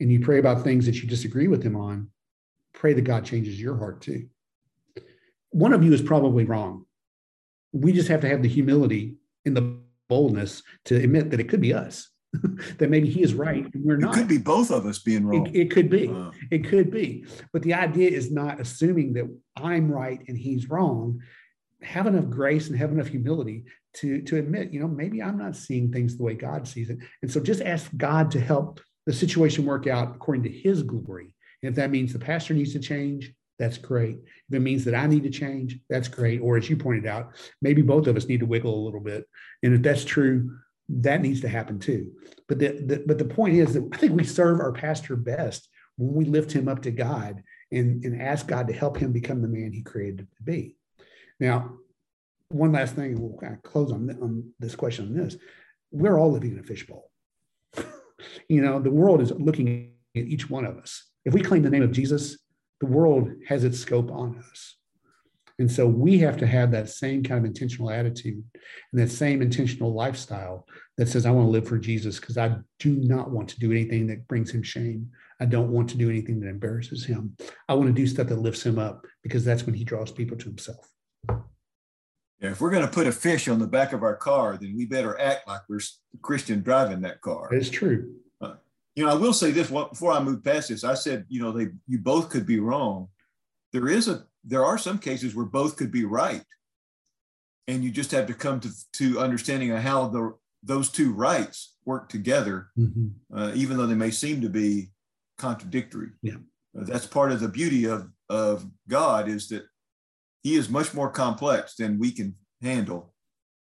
and 0.00 0.12
you 0.12 0.20
pray 0.20 0.38
about 0.38 0.62
things 0.62 0.86
that 0.86 1.02
you 1.02 1.08
disagree 1.08 1.48
with 1.48 1.62
him 1.62 1.76
on, 1.76 2.08
pray 2.72 2.92
that 2.92 3.02
God 3.02 3.24
changes 3.24 3.60
your 3.60 3.76
heart 3.76 4.00
too. 4.00 4.28
One 5.50 5.72
of 5.72 5.82
you 5.82 5.92
is 5.92 6.02
probably 6.02 6.44
wrong. 6.44 6.84
We 7.72 7.92
just 7.92 8.08
have 8.08 8.20
to 8.20 8.28
have 8.28 8.42
the 8.42 8.48
humility 8.48 9.16
and 9.44 9.56
the 9.56 9.78
boldness 10.08 10.62
to 10.86 10.96
admit 10.96 11.30
that 11.30 11.40
it 11.40 11.48
could 11.48 11.60
be 11.60 11.74
us, 11.74 12.08
that 12.78 12.90
maybe 12.90 13.08
he 13.08 13.22
is 13.22 13.34
right 13.34 13.66
and 13.72 13.84
we're 13.84 13.96
not. 13.96 14.14
It 14.14 14.18
could 14.18 14.28
be 14.28 14.38
both 14.38 14.70
of 14.70 14.86
us 14.86 14.98
being 14.98 15.26
wrong. 15.26 15.46
It, 15.46 15.56
it 15.56 15.70
could 15.70 15.90
be. 15.90 16.08
Uh. 16.08 16.30
It 16.50 16.68
could 16.68 16.90
be. 16.90 17.26
But 17.52 17.62
the 17.62 17.74
idea 17.74 18.10
is 18.10 18.30
not 18.30 18.60
assuming 18.60 19.14
that 19.14 19.24
I'm 19.56 19.90
right 19.90 20.20
and 20.28 20.36
he's 20.36 20.68
wrong. 20.68 21.20
Have 21.82 22.06
enough 22.06 22.28
grace 22.28 22.68
and 22.68 22.78
have 22.78 22.90
enough 22.90 23.06
humility 23.06 23.64
to, 23.94 24.22
to 24.22 24.36
admit, 24.36 24.72
you 24.72 24.80
know, 24.80 24.88
maybe 24.88 25.22
I'm 25.22 25.38
not 25.38 25.56
seeing 25.56 25.92
things 25.92 26.16
the 26.16 26.24
way 26.24 26.34
God 26.34 26.66
sees 26.66 26.90
it. 26.90 26.98
And 27.22 27.30
so 27.30 27.40
just 27.40 27.62
ask 27.62 27.90
God 27.96 28.30
to 28.32 28.40
help 28.40 28.80
the 29.08 29.14
situation 29.14 29.64
work 29.64 29.86
out 29.86 30.14
according 30.14 30.42
to 30.42 30.50
his 30.50 30.82
glory. 30.82 31.34
And 31.62 31.70
if 31.70 31.76
that 31.76 31.90
means 31.90 32.12
the 32.12 32.18
pastor 32.18 32.52
needs 32.52 32.74
to 32.74 32.78
change, 32.78 33.32
that's 33.58 33.78
great. 33.78 34.18
If 34.50 34.54
it 34.54 34.60
means 34.60 34.84
that 34.84 34.94
I 34.94 35.06
need 35.06 35.22
to 35.22 35.30
change, 35.30 35.78
that's 35.88 36.08
great. 36.08 36.42
Or 36.42 36.58
as 36.58 36.68
you 36.68 36.76
pointed 36.76 37.06
out, 37.06 37.34
maybe 37.62 37.80
both 37.80 38.06
of 38.06 38.18
us 38.18 38.26
need 38.26 38.40
to 38.40 38.46
wiggle 38.46 38.78
a 38.78 38.84
little 38.84 39.00
bit. 39.00 39.24
And 39.62 39.72
if 39.72 39.80
that's 39.80 40.04
true, 40.04 40.58
that 40.90 41.22
needs 41.22 41.40
to 41.40 41.48
happen 41.48 41.78
too. 41.78 42.12
But 42.48 42.58
the, 42.58 42.68
the 42.68 43.04
but 43.06 43.16
the 43.16 43.24
point 43.24 43.54
is 43.54 43.72
that 43.72 43.88
I 43.90 43.96
think 43.96 44.12
we 44.12 44.24
serve 44.24 44.60
our 44.60 44.72
pastor 44.72 45.16
best 45.16 45.70
when 45.96 46.12
we 46.12 46.26
lift 46.26 46.52
him 46.52 46.68
up 46.68 46.82
to 46.82 46.90
God 46.90 47.42
and, 47.72 48.04
and 48.04 48.20
ask 48.20 48.46
God 48.46 48.66
to 48.66 48.74
help 48.74 48.98
him 48.98 49.12
become 49.12 49.40
the 49.40 49.48
man 49.48 49.72
he 49.72 49.80
created 49.80 50.18
to 50.36 50.42
be. 50.42 50.76
Now, 51.40 51.78
one 52.50 52.72
last 52.72 52.94
thing, 52.94 53.12
and 53.12 53.20
we'll 53.20 53.38
kind 53.38 53.54
of 53.54 53.62
close 53.62 53.90
on, 53.90 54.10
on 54.20 54.52
this 54.58 54.74
question 54.74 55.06
on 55.06 55.14
this. 55.14 55.38
We're 55.92 56.18
all 56.18 56.30
living 56.30 56.52
in 56.52 56.58
a 56.58 56.62
fishbowl. 56.62 57.07
You 58.48 58.60
know, 58.60 58.80
the 58.80 58.90
world 58.90 59.20
is 59.20 59.32
looking 59.32 59.92
at 60.16 60.24
each 60.24 60.48
one 60.50 60.64
of 60.64 60.78
us. 60.78 61.04
If 61.24 61.34
we 61.34 61.40
claim 61.40 61.62
the 61.62 61.70
name 61.70 61.82
of 61.82 61.92
Jesus, 61.92 62.38
the 62.80 62.86
world 62.86 63.30
has 63.46 63.64
its 63.64 63.78
scope 63.78 64.10
on 64.10 64.42
us. 64.50 64.76
And 65.58 65.70
so 65.70 65.88
we 65.88 66.18
have 66.18 66.36
to 66.36 66.46
have 66.46 66.70
that 66.70 66.88
same 66.88 67.24
kind 67.24 67.40
of 67.40 67.44
intentional 67.44 67.90
attitude 67.90 68.44
and 68.92 69.02
that 69.02 69.10
same 69.10 69.42
intentional 69.42 69.92
lifestyle 69.92 70.66
that 70.96 71.08
says, 71.08 71.26
I 71.26 71.32
want 71.32 71.46
to 71.46 71.50
live 71.50 71.66
for 71.66 71.78
Jesus 71.78 72.20
because 72.20 72.38
I 72.38 72.56
do 72.78 72.94
not 72.94 73.30
want 73.30 73.48
to 73.50 73.58
do 73.58 73.72
anything 73.72 74.06
that 74.06 74.28
brings 74.28 74.52
him 74.52 74.62
shame. 74.62 75.10
I 75.40 75.46
don't 75.46 75.72
want 75.72 75.88
to 75.90 75.96
do 75.96 76.10
anything 76.10 76.38
that 76.40 76.48
embarrasses 76.48 77.04
him. 77.04 77.36
I 77.68 77.74
want 77.74 77.88
to 77.88 77.92
do 77.92 78.06
stuff 78.06 78.28
that 78.28 78.38
lifts 78.38 78.64
him 78.64 78.78
up 78.78 79.04
because 79.22 79.44
that's 79.44 79.64
when 79.64 79.74
he 79.74 79.84
draws 79.84 80.12
people 80.12 80.36
to 80.36 80.44
himself. 80.44 80.88
Yeah, 82.40 82.50
if 82.50 82.60
we're 82.60 82.70
going 82.70 82.86
to 82.86 82.92
put 82.92 83.08
a 83.08 83.12
fish 83.12 83.48
on 83.48 83.58
the 83.58 83.66
back 83.66 83.92
of 83.92 84.02
our 84.02 84.14
car, 84.14 84.56
then 84.56 84.74
we 84.76 84.86
better 84.86 85.18
act 85.20 85.48
like 85.48 85.62
we're 85.68 85.80
Christian 86.22 86.62
driving 86.62 87.00
that 87.00 87.20
car. 87.20 87.52
It's 87.52 87.68
true. 87.68 88.14
Uh, 88.40 88.54
you 88.94 89.04
know, 89.04 89.10
I 89.10 89.14
will 89.14 89.32
say 89.32 89.50
this 89.50 89.70
before 89.70 90.12
I 90.12 90.22
move 90.22 90.44
past 90.44 90.68
this. 90.68 90.84
I 90.84 90.94
said, 90.94 91.26
you 91.28 91.42
know, 91.42 91.50
they 91.50 91.68
you 91.88 91.98
both 91.98 92.30
could 92.30 92.46
be 92.46 92.60
wrong. 92.60 93.08
There 93.72 93.88
is 93.88 94.06
a 94.08 94.24
there 94.44 94.64
are 94.64 94.78
some 94.78 94.98
cases 94.98 95.34
where 95.34 95.46
both 95.46 95.76
could 95.76 95.90
be 95.90 96.04
right, 96.04 96.44
and 97.66 97.82
you 97.82 97.90
just 97.90 98.12
have 98.12 98.26
to 98.28 98.34
come 98.34 98.60
to 98.60 98.70
to 98.94 99.18
understanding 99.18 99.72
of 99.72 99.80
how 99.80 100.08
the 100.08 100.34
those 100.62 100.90
two 100.90 101.12
rights 101.12 101.76
work 101.84 102.08
together, 102.08 102.68
mm-hmm. 102.78 103.08
uh, 103.36 103.52
even 103.54 103.76
though 103.76 103.86
they 103.86 103.94
may 103.94 104.10
seem 104.10 104.40
to 104.42 104.48
be 104.48 104.90
contradictory. 105.38 106.10
Yeah, 106.22 106.34
uh, 106.78 106.84
that's 106.84 107.06
part 107.06 107.32
of 107.32 107.40
the 107.40 107.48
beauty 107.48 107.86
of 107.86 108.08
of 108.28 108.64
God 108.88 109.28
is 109.28 109.48
that 109.48 109.64
he 110.42 110.54
is 110.54 110.68
much 110.68 110.94
more 110.94 111.10
complex 111.10 111.74
than 111.76 111.98
we 111.98 112.10
can 112.10 112.34
handle. 112.62 113.12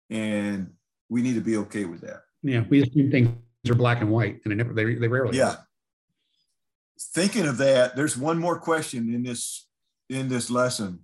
And 0.10 0.72
we 1.10 1.22
need 1.22 1.36
to 1.36 1.42
be 1.42 1.58
okay 1.58 1.86
with 1.86 2.02
that. 2.02 2.22
Yeah, 2.44 2.64
we 2.70 2.82
assume 2.82 3.12
things 3.12 3.30
are 3.70 3.76
black 3.76 4.02
and 4.02 4.12
white, 4.12 4.40
and 4.44 4.52
they 4.52 4.56
never 4.56 4.74
they, 4.74 4.96
they 4.96 5.08
rarely. 5.08 5.38
Yeah. 5.38 5.50
Are. 5.50 5.68
Thinking 7.14 7.48
of 7.48 7.58
that, 7.58 7.96
there's 7.96 8.18
one 8.18 8.40
more 8.40 8.60
question 8.60 9.14
in 9.14 9.24
this 9.24 9.68
in 10.10 10.30
this 10.30 10.50
lesson, 10.50 11.00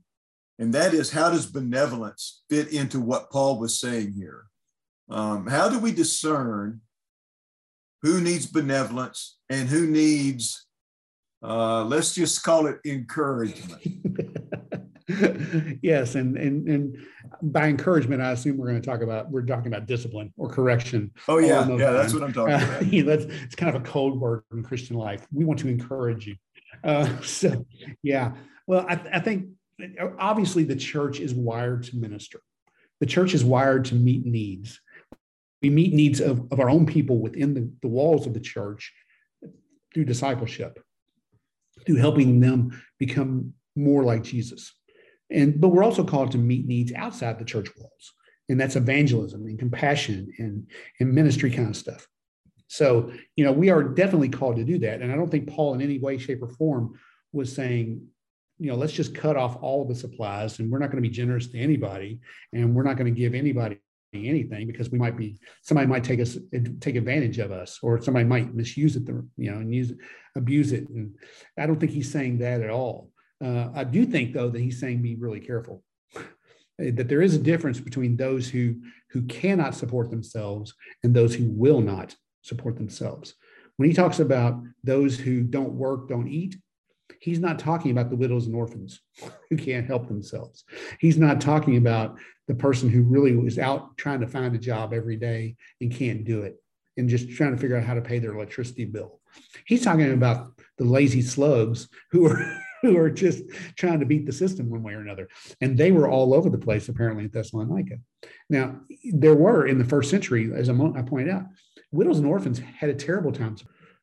and 0.59 0.73
that 0.73 0.93
is 0.93 1.11
how 1.11 1.29
does 1.29 1.45
benevolence 1.45 2.43
fit 2.49 2.71
into 2.71 2.99
what 2.99 3.31
Paul 3.31 3.59
was 3.59 3.79
saying 3.79 4.13
here? 4.13 4.45
Um, 5.09 5.47
how 5.47 5.69
do 5.69 5.79
we 5.79 5.91
discern 5.91 6.81
who 8.01 8.21
needs 8.21 8.45
benevolence 8.45 9.37
and 9.49 9.67
who 9.67 9.87
needs, 9.87 10.65
uh, 11.43 11.83
let's 11.83 12.15
just 12.15 12.43
call 12.43 12.67
it 12.67 12.79
encouragement? 12.85 13.81
yes, 15.81 16.15
and 16.15 16.37
and 16.37 16.67
and 16.67 16.97
by 17.41 17.67
encouragement, 17.67 18.21
I 18.21 18.31
assume 18.31 18.57
we're 18.57 18.67
going 18.67 18.81
to 18.81 18.87
talk 18.87 19.01
about 19.01 19.29
we're 19.29 19.43
talking 19.43 19.67
about 19.67 19.85
discipline 19.85 20.33
or 20.37 20.49
correction. 20.49 21.11
Oh 21.27 21.39
yeah, 21.39 21.67
yeah, 21.67 21.91
that's 21.91 22.13
what 22.13 22.23
I'm 22.23 22.33
talking 22.33 22.55
about. 22.55 22.81
Uh, 22.81 22.85
yeah, 22.89 23.03
that's 23.03 23.25
it's 23.25 23.55
kind 23.55 23.75
of 23.75 23.81
a 23.81 23.85
code 23.85 24.19
word 24.19 24.43
in 24.51 24.63
Christian 24.63 24.95
life. 24.95 25.25
We 25.31 25.45
want 25.45 25.59
to 25.59 25.67
encourage 25.67 26.27
you. 26.27 26.35
Uh, 26.83 27.09
so 27.21 27.65
yeah, 28.01 28.33
well, 28.67 28.85
I, 28.87 29.01
I 29.13 29.19
think 29.19 29.49
obviously 30.19 30.63
the 30.63 30.75
church 30.75 31.19
is 31.19 31.33
wired 31.33 31.83
to 31.83 31.97
minister. 31.97 32.41
The 32.99 33.05
church 33.05 33.33
is 33.33 33.43
wired 33.43 33.85
to 33.85 33.95
meet 33.95 34.25
needs. 34.25 34.79
We 35.61 35.69
meet 35.69 35.93
needs 35.93 36.19
of, 36.19 36.51
of 36.51 36.59
our 36.59 36.69
own 36.69 36.85
people 36.85 37.19
within 37.19 37.53
the, 37.53 37.71
the 37.81 37.87
walls 37.87 38.27
of 38.27 38.33
the 38.33 38.39
church 38.39 38.93
through 39.93 40.05
discipleship, 40.05 40.79
through 41.85 41.97
helping 41.97 42.39
them 42.39 42.81
become 42.99 43.53
more 43.75 44.03
like 44.03 44.23
Jesus. 44.23 44.73
And 45.29 45.59
but 45.59 45.69
we're 45.69 45.83
also 45.83 46.03
called 46.03 46.31
to 46.31 46.37
meet 46.37 46.67
needs 46.67 46.93
outside 46.93 47.39
the 47.39 47.45
church 47.45 47.69
walls. 47.77 48.13
And 48.49 48.59
that's 48.59 48.75
evangelism 48.75 49.45
and 49.45 49.57
compassion 49.57 50.31
and, 50.37 50.67
and 50.99 51.13
ministry 51.13 51.49
kind 51.49 51.69
of 51.69 51.77
stuff. 51.77 52.07
So, 52.67 53.11
you 53.35 53.45
know, 53.45 53.51
we 53.51 53.69
are 53.69 53.83
definitely 53.83 54.29
called 54.29 54.57
to 54.57 54.63
do 54.63 54.79
that. 54.79 55.01
And 55.01 55.11
I 55.11 55.15
don't 55.15 55.29
think 55.29 55.47
Paul 55.47 55.75
in 55.75 55.81
any 55.81 55.99
way, 55.99 56.17
shape, 56.17 56.41
or 56.41 56.49
form 56.49 56.99
was 57.31 57.53
saying, 57.53 58.05
you 58.59 58.69
know, 58.69 58.75
let's 58.75 58.93
just 58.93 59.15
cut 59.15 59.37
off 59.37 59.57
all 59.61 59.85
the 59.85 59.95
supplies 59.95 60.59
and 60.59 60.71
we're 60.71 60.79
not 60.79 60.91
going 60.91 61.01
to 61.01 61.07
be 61.07 61.13
generous 61.13 61.47
to 61.47 61.59
anybody 61.59 62.19
and 62.51 62.75
we're 62.75 62.83
not 62.83 62.97
going 62.97 63.13
to 63.13 63.19
give 63.19 63.33
anybody 63.33 63.79
anything 64.13 64.67
because 64.67 64.91
we 64.91 64.99
might 64.99 65.17
be 65.17 65.39
somebody 65.63 65.87
might 65.87 66.03
take 66.03 66.19
us 66.19 66.37
take 66.79 66.95
advantage 66.95 67.39
of 67.39 67.51
us 67.51 67.79
or 67.81 68.01
somebody 68.01 68.25
might 68.25 68.53
misuse 68.53 68.95
it 68.95 69.07
you 69.37 69.51
know 69.51 69.57
and 69.57 69.73
use 69.73 69.91
abuse 70.35 70.71
it 70.71 70.87
and 70.89 71.15
i 71.57 71.65
don't 71.65 71.79
think 71.79 71.91
he's 71.91 72.11
saying 72.11 72.37
that 72.37 72.61
at 72.61 72.69
all 72.69 73.09
Uh, 73.43 73.69
I 73.73 73.83
do 73.83 74.05
think, 74.05 74.33
though, 74.33 74.49
that 74.49 74.59
he's 74.59 74.79
saying 74.79 75.01
be 75.01 75.15
really 75.15 75.39
careful. 75.39 75.83
that 76.79 77.07
there 77.07 77.21
is 77.21 77.35
a 77.35 77.39
difference 77.39 77.79
between 77.79 78.17
those 78.17 78.49
who 78.49 78.75
who 79.11 79.21
cannot 79.23 79.75
support 79.75 80.09
themselves 80.09 80.73
and 81.03 81.13
those 81.13 81.35
who 81.35 81.51
will 81.51 81.81
not 81.81 82.15
support 82.41 82.75
themselves. 82.77 83.35
When 83.77 83.87
he 83.87 83.95
talks 83.95 84.19
about 84.19 84.59
those 84.83 85.17
who 85.17 85.43
don't 85.43 85.73
work, 85.73 86.09
don't 86.09 86.27
eat, 86.27 86.57
he's 87.19 87.39
not 87.39 87.59
talking 87.59 87.91
about 87.91 88.09
the 88.09 88.15
widows 88.15 88.47
and 88.47 88.55
orphans 88.55 89.01
who 89.49 89.57
can't 89.57 89.87
help 89.87 90.07
themselves. 90.07 90.63
He's 90.99 91.17
not 91.17 91.41
talking 91.41 91.77
about 91.77 92.17
the 92.47 92.55
person 92.55 92.89
who 92.89 93.03
really 93.03 93.31
is 93.47 93.59
out 93.59 93.95
trying 93.97 94.19
to 94.19 94.27
find 94.27 94.53
a 94.55 94.59
job 94.59 94.93
every 94.93 95.15
day 95.15 95.55
and 95.79 95.91
can't 95.93 96.25
do 96.25 96.41
it 96.41 96.61
and 96.97 97.09
just 97.09 97.29
trying 97.31 97.55
to 97.55 97.61
figure 97.61 97.77
out 97.77 97.83
how 97.83 97.93
to 97.93 98.01
pay 98.01 98.19
their 98.19 98.35
electricity 98.35 98.85
bill. 98.85 99.19
He's 99.65 99.83
talking 99.83 100.11
about 100.11 100.51
the 100.77 100.83
lazy 100.83 101.21
slugs 101.21 101.87
who 102.11 102.27
are 102.27 102.59
who 102.83 102.97
are 102.97 103.09
just 103.09 103.43
trying 103.77 103.99
to 104.01 104.05
beat 104.05 104.25
the 104.25 104.31
system 104.31 104.69
one 104.69 104.83
way 104.83 104.93
or 104.93 104.99
another. 104.99 105.29
And 105.61 105.77
they 105.77 105.91
were 105.91 106.09
all 106.09 106.33
over 106.33 106.49
the 106.49 106.57
place, 106.57 106.89
apparently, 106.89 107.23
in 107.23 107.31
Thessalonica. 107.31 107.95
Now, 108.49 108.81
there 109.11 109.35
were 109.35 109.65
in 109.65 109.79
the 109.79 109.85
first 109.85 110.11
century, 110.11 110.51
as 110.53 110.69
I 110.69 110.73
pointed 110.73 111.29
out, 111.29 111.45
widows 111.91 112.19
and 112.19 112.27
orphans 112.27 112.59
had 112.59 112.89
a 112.89 112.93
terrible 112.93 113.31
time. 113.31 113.55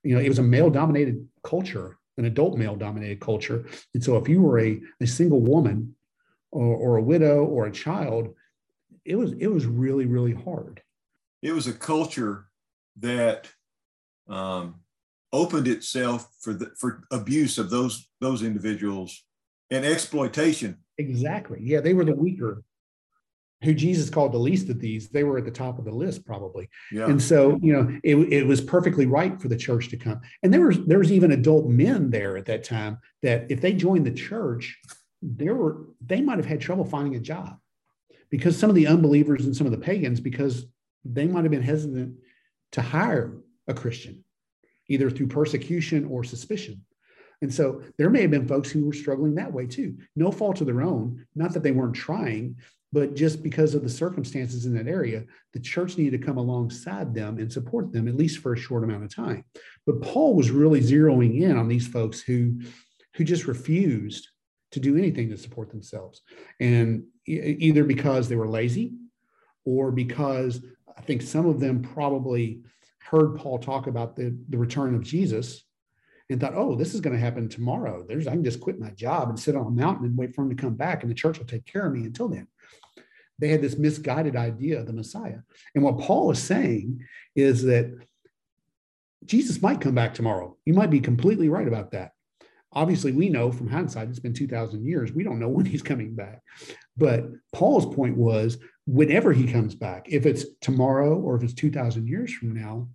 You 0.02 0.14
know, 0.14 0.20
it 0.20 0.28
was 0.28 0.38
a 0.38 0.42
male 0.42 0.70
dominated 0.70 1.28
culture, 1.44 1.98
an 2.16 2.24
adult 2.24 2.56
male 2.56 2.74
dominated 2.74 3.20
culture. 3.20 3.66
And 3.94 4.02
so 4.02 4.16
if 4.16 4.28
you 4.28 4.40
were 4.40 4.58
a, 4.58 4.80
a 5.00 5.06
single 5.06 5.42
woman 5.42 5.94
or, 6.50 6.74
or 6.74 6.96
a 6.96 7.02
widow 7.02 7.44
or 7.44 7.66
a 7.66 7.72
child, 7.72 8.34
it 9.04 9.16
was 9.16 9.32
it 9.32 9.48
was 9.48 9.66
really, 9.66 10.06
really 10.06 10.32
hard. 10.34 10.82
It 11.42 11.52
was 11.52 11.66
a 11.66 11.72
culture 11.72 12.46
that 13.00 13.50
um, 14.28 14.76
opened 15.32 15.68
itself 15.68 16.28
for 16.40 16.52
the 16.52 16.70
for 16.78 17.04
abuse 17.10 17.58
of 17.58 17.70
those 17.70 18.08
those 18.20 18.42
individuals 18.42 19.24
and 19.70 19.84
exploitation. 19.84 20.78
Exactly. 20.98 21.58
Yeah, 21.62 21.80
they 21.80 21.94
were 21.94 22.04
the 22.04 22.14
weaker 22.14 22.62
who 23.62 23.74
Jesus 23.74 24.08
called 24.08 24.32
the 24.32 24.38
least 24.38 24.68
of 24.70 24.80
these, 24.80 25.08
they 25.08 25.24
were 25.24 25.38
at 25.38 25.44
the 25.44 25.50
top 25.50 25.78
of 25.78 25.84
the 25.84 25.92
list 25.92 26.24
probably. 26.24 26.68
Yeah. 26.90 27.06
And 27.06 27.20
so, 27.20 27.58
you 27.62 27.72
know, 27.72 27.98
it, 28.02 28.16
it 28.32 28.46
was 28.46 28.60
perfectly 28.60 29.06
right 29.06 29.40
for 29.40 29.48
the 29.48 29.56
church 29.56 29.88
to 29.90 29.96
come. 29.96 30.20
And 30.42 30.52
there 30.52 30.66
was 30.66 30.84
there 30.86 30.98
was 30.98 31.12
even 31.12 31.32
adult 31.32 31.66
men 31.66 32.10
there 32.10 32.36
at 32.36 32.46
that 32.46 32.64
time 32.64 32.98
that 33.22 33.50
if 33.50 33.60
they 33.60 33.72
joined 33.72 34.06
the 34.06 34.12
church, 34.12 34.78
there 35.20 35.54
were 35.54 35.88
they 36.04 36.20
might 36.20 36.38
have 36.38 36.46
had 36.46 36.60
trouble 36.60 36.84
finding 36.84 37.16
a 37.16 37.20
job 37.20 37.58
because 38.30 38.58
some 38.58 38.70
of 38.70 38.76
the 38.76 38.86
unbelievers 38.86 39.44
and 39.44 39.54
some 39.54 39.66
of 39.66 39.72
the 39.72 39.78
pagans, 39.78 40.20
because 40.20 40.66
they 41.04 41.26
might 41.26 41.44
have 41.44 41.50
been 41.50 41.62
hesitant 41.62 42.16
to 42.72 42.80
hire 42.80 43.36
a 43.68 43.74
Christian 43.74 44.24
either 44.90 45.08
through 45.08 45.28
persecution 45.28 46.04
or 46.04 46.22
suspicion. 46.22 46.84
And 47.42 47.52
so 47.52 47.82
there 47.96 48.10
may 48.10 48.22
have 48.22 48.30
been 48.30 48.46
folks 48.46 48.70
who 48.70 48.84
were 48.84 48.92
struggling 48.92 49.34
that 49.36 49.52
way 49.52 49.66
too. 49.66 49.96
No 50.14 50.30
fault 50.30 50.60
of 50.60 50.66
their 50.66 50.82
own, 50.82 51.24
not 51.34 51.54
that 51.54 51.62
they 51.62 51.70
weren't 51.70 51.94
trying, 51.94 52.56
but 52.92 53.14
just 53.14 53.42
because 53.42 53.74
of 53.74 53.82
the 53.82 53.88
circumstances 53.88 54.66
in 54.66 54.74
that 54.74 54.88
area, 54.88 55.24
the 55.52 55.60
church 55.60 55.96
needed 55.96 56.20
to 56.20 56.26
come 56.26 56.36
alongside 56.36 57.14
them 57.14 57.38
and 57.38 57.50
support 57.50 57.92
them, 57.92 58.08
at 58.08 58.16
least 58.16 58.40
for 58.40 58.52
a 58.52 58.58
short 58.58 58.84
amount 58.84 59.04
of 59.04 59.14
time. 59.14 59.44
But 59.86 60.02
Paul 60.02 60.34
was 60.34 60.50
really 60.50 60.80
zeroing 60.80 61.40
in 61.40 61.56
on 61.56 61.68
these 61.68 61.86
folks 61.86 62.20
who, 62.20 62.60
who 63.14 63.24
just 63.24 63.46
refused 63.46 64.28
to 64.72 64.80
do 64.80 64.96
anything 64.96 65.30
to 65.30 65.36
support 65.36 65.70
themselves. 65.70 66.20
And 66.58 67.04
either 67.26 67.84
because 67.84 68.28
they 68.28 68.36
were 68.36 68.48
lazy 68.48 68.94
or 69.64 69.92
because 69.92 70.64
I 70.98 71.00
think 71.00 71.22
some 71.22 71.46
of 71.46 71.60
them 71.60 71.80
probably 71.82 72.62
heard 73.02 73.36
Paul 73.36 73.58
talk 73.58 73.86
about 73.86 74.16
the, 74.16 74.36
the 74.48 74.58
return 74.58 74.94
of 74.94 75.02
Jesus 75.02 75.64
and 76.28 76.40
thought, 76.40 76.54
oh, 76.54 76.76
this 76.76 76.94
is 76.94 77.00
going 77.00 77.14
to 77.14 77.20
happen 77.20 77.48
tomorrow. 77.48 78.04
There's 78.06 78.26
I 78.26 78.32
can 78.32 78.44
just 78.44 78.60
quit 78.60 78.78
my 78.78 78.90
job 78.90 79.28
and 79.28 79.38
sit 79.38 79.56
on 79.56 79.66
a 79.66 79.70
mountain 79.70 80.06
and 80.06 80.16
wait 80.16 80.34
for 80.34 80.42
him 80.42 80.50
to 80.50 80.62
come 80.62 80.74
back, 80.74 81.02
and 81.02 81.10
the 81.10 81.14
church 81.14 81.38
will 81.38 81.46
take 81.46 81.66
care 81.66 81.86
of 81.86 81.92
me 81.92 82.04
until 82.04 82.28
then. 82.28 82.46
They 83.38 83.48
had 83.48 83.62
this 83.62 83.78
misguided 83.78 84.36
idea 84.36 84.78
of 84.78 84.86
the 84.86 84.92
Messiah. 84.92 85.38
And 85.74 85.82
what 85.82 85.98
Paul 85.98 86.30
is 86.30 86.42
saying 86.42 87.04
is 87.34 87.64
that 87.64 87.90
Jesus 89.24 89.62
might 89.62 89.80
come 89.80 89.94
back 89.94 90.14
tomorrow. 90.14 90.56
You 90.64 90.74
might 90.74 90.90
be 90.90 91.00
completely 91.00 91.48
right 91.48 91.66
about 91.66 91.92
that. 91.92 92.12
Obviously, 92.72 93.12
we 93.12 93.28
know 93.28 93.50
from 93.50 93.68
hindsight, 93.68 94.08
it's 94.08 94.20
been 94.20 94.34
2,000 94.34 94.86
years. 94.86 95.12
We 95.12 95.24
don't 95.24 95.40
know 95.40 95.48
when 95.56 95.66
he's 95.66 95.82
coming 95.82 96.14
back. 96.14 96.42
But 96.96 97.26
Paul's 97.52 97.92
point 97.94 98.16
was 98.16 98.58
whenever 98.90 99.32
he 99.32 99.46
comes 99.46 99.76
back, 99.76 100.06
if 100.08 100.26
it's 100.26 100.44
tomorrow 100.60 101.14
or 101.14 101.36
if 101.36 101.44
it's 101.44 101.54
2,000 101.54 102.08
years 102.08 102.32
from 102.32 102.52
now, 102.52 102.88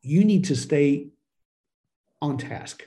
you 0.00 0.24
need 0.24 0.44
to 0.46 0.56
stay 0.56 1.08
on 2.22 2.38
task. 2.38 2.82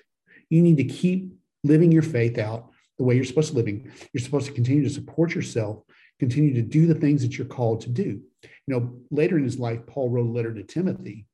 You 0.50 0.63
need 0.63 0.78
to 0.78 0.86
keep 0.86 1.32
living 1.63 1.91
your 1.91 2.02
faith 2.02 2.39
out 2.39 2.72
the 2.98 3.04
way 3.04 3.13
you're 3.13 3.26
supposed 3.26 3.52
to 3.52 3.56
living. 3.56 3.91
You're 4.12 4.24
supposed 4.24 4.48
to 4.48 4.54
continue 4.54 4.84
to 4.84 4.89
support 4.89 5.36
yourself, 5.36 5.84
continue 6.19 6.56
to 6.56 6.63
do 6.63 6.88
the 6.88 6.95
things 6.95 7.22
that 7.22 7.38
you're 7.38 7.45
called 7.45 7.82
to 7.82 7.89
do. 7.89 8.22
You 8.43 8.50
know, 8.67 9.00
later 9.12 9.38
in 9.38 9.43
his 9.43 9.60
life, 9.60 9.86
Paul 9.86 10.10
wrote 10.10 10.28
a 10.28 10.32
letter 10.32 10.54
to 10.54 10.63
Timothy 10.63 11.28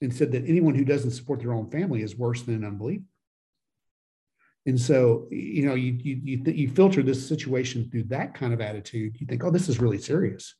and 0.00 0.14
said 0.14 0.30
that 0.32 0.46
anyone 0.46 0.76
who 0.76 0.84
doesn't 0.84 1.10
support 1.10 1.40
their 1.40 1.52
own 1.52 1.68
family 1.68 2.00
is 2.00 2.16
worse 2.16 2.42
than 2.42 2.54
an 2.54 2.64
unbeliever. 2.64 3.04
And 4.64 4.80
so, 4.80 5.26
you 5.30 5.66
know, 5.66 5.74
you 5.74 5.92
you 5.92 6.20
you, 6.22 6.44
th- 6.44 6.56
you 6.56 6.68
filter 6.68 7.02
this 7.02 7.26
situation 7.26 7.88
through 7.90 8.04
that 8.04 8.34
kind 8.34 8.52
of 8.52 8.60
attitude. 8.60 9.16
You 9.18 9.26
think, 9.26 9.42
oh, 9.42 9.50
this 9.50 9.68
is 9.68 9.80
really 9.80 9.98
serious. 9.98 10.54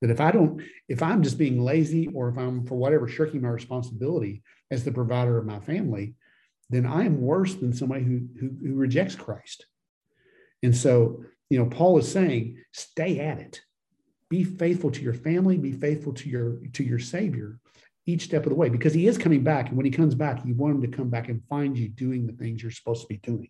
That 0.00 0.10
if 0.10 0.20
I 0.20 0.32
don't, 0.32 0.62
if 0.88 1.02
I'm 1.02 1.22
just 1.22 1.38
being 1.38 1.62
lazy, 1.62 2.08
or 2.08 2.28
if 2.28 2.38
I'm 2.38 2.66
for 2.66 2.76
whatever 2.76 3.06
shirking 3.06 3.42
my 3.42 3.48
responsibility 3.48 4.42
as 4.70 4.82
the 4.82 4.92
provider 4.92 5.38
of 5.38 5.46
my 5.46 5.60
family, 5.60 6.14
then 6.70 6.86
I 6.86 7.04
am 7.04 7.20
worse 7.20 7.54
than 7.54 7.72
somebody 7.72 8.02
who 8.02 8.26
who, 8.40 8.50
who 8.66 8.74
rejects 8.74 9.14
Christ. 9.14 9.66
And 10.62 10.76
so, 10.76 11.24
you 11.50 11.58
know, 11.58 11.66
Paul 11.66 11.98
is 11.98 12.10
saying, 12.10 12.58
stay 12.72 13.20
at 13.20 13.38
it. 13.38 13.60
Be 14.28 14.44
faithful 14.44 14.90
to 14.90 15.02
your 15.02 15.14
family. 15.14 15.56
Be 15.56 15.72
faithful 15.72 16.14
to 16.14 16.28
your 16.28 16.58
to 16.72 16.82
your 16.82 16.98
Savior, 16.98 17.58
each 18.06 18.22
step 18.24 18.44
of 18.44 18.50
the 18.50 18.54
way 18.54 18.68
because 18.68 18.94
he 18.94 19.06
is 19.06 19.18
coming 19.18 19.42
back. 19.42 19.68
And 19.68 19.76
when 19.76 19.86
he 19.86 19.92
comes 19.92 20.14
back, 20.14 20.44
you 20.44 20.54
want 20.54 20.76
him 20.76 20.90
to 20.90 20.96
come 20.96 21.10
back 21.10 21.28
and 21.28 21.42
find 21.48 21.76
you 21.76 21.88
doing 21.88 22.26
the 22.26 22.32
things 22.32 22.62
you're 22.62 22.72
supposed 22.72 23.02
to 23.02 23.08
be 23.08 23.18
doing. 23.18 23.48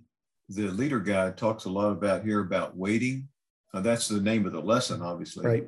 The 0.48 0.68
leader 0.68 1.00
guide 1.00 1.36
talks 1.36 1.64
a 1.64 1.70
lot 1.70 1.92
about 1.92 2.24
here 2.24 2.40
about 2.40 2.76
waiting. 2.76 3.28
Uh, 3.72 3.80
that's 3.80 4.08
the 4.08 4.20
name 4.20 4.46
of 4.46 4.52
the 4.52 4.60
lesson, 4.60 5.00
obviously. 5.00 5.46
Right. 5.46 5.66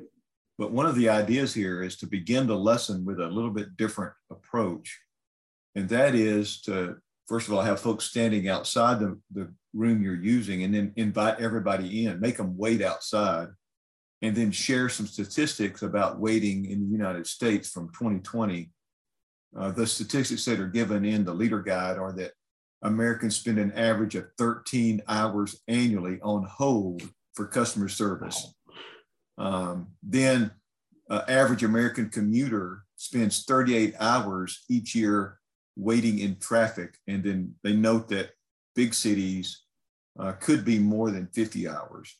But 0.57 0.71
one 0.71 0.85
of 0.85 0.95
the 0.95 1.09
ideas 1.09 1.53
here 1.53 1.81
is 1.81 1.95
to 1.97 2.05
begin 2.05 2.47
the 2.47 2.57
lesson 2.57 3.05
with 3.05 3.19
a 3.19 3.27
little 3.27 3.49
bit 3.49 3.77
different 3.77 4.13
approach. 4.29 4.99
And 5.75 5.89
that 5.89 6.13
is 6.13 6.61
to, 6.61 6.97
first 7.27 7.47
of 7.47 7.53
all, 7.53 7.61
have 7.61 7.79
folks 7.79 8.05
standing 8.05 8.49
outside 8.49 8.99
the, 8.99 9.17
the 9.31 9.51
room 9.73 10.03
you're 10.03 10.15
using 10.15 10.63
and 10.63 10.73
then 10.73 10.93
invite 10.95 11.39
everybody 11.39 12.05
in, 12.05 12.19
make 12.19 12.37
them 12.37 12.55
wait 12.57 12.81
outside, 12.81 13.47
and 14.23 14.35
then 14.35 14.51
share 14.51 14.89
some 14.89 15.05
statistics 15.05 15.83
about 15.83 16.19
waiting 16.19 16.65
in 16.65 16.79
the 16.79 16.91
United 16.91 17.27
States 17.27 17.69
from 17.69 17.89
2020 17.89 18.71
uh, 19.55 19.71
the 19.71 19.85
statistics 19.85 20.45
that 20.45 20.59
are 20.59 20.67
given 20.67 21.05
in 21.05 21.23
the 21.23 21.33
leader 21.33 21.61
guide 21.61 21.97
are 21.97 22.11
that 22.13 22.31
Americans 22.81 23.35
spend 23.35 23.59
an 23.59 23.71
average 23.73 24.15
of 24.15 24.25
13 24.37 25.01
hours 25.07 25.61
annually 25.67 26.19
on 26.21 26.43
hold 26.43 27.03
for 27.35 27.47
customer 27.47 27.87
service. 27.87 28.53
Um, 29.37 29.87
then, 30.01 30.51
uh, 31.09 31.21
average 31.27 31.63
American 31.63 32.09
commuter 32.09 32.83
spends 32.95 33.43
38 33.43 33.93
hours 33.99 34.63
each 34.69 34.95
year 34.95 35.39
waiting 35.75 36.19
in 36.19 36.37
traffic. 36.39 36.97
And 37.07 37.23
then 37.23 37.55
they 37.63 37.73
note 37.73 38.09
that 38.09 38.31
big 38.75 38.93
cities 38.93 39.63
uh, 40.19 40.33
could 40.33 40.65
be 40.65 40.79
more 40.79 41.11
than 41.11 41.27
50 41.27 41.67
hours. 41.67 42.17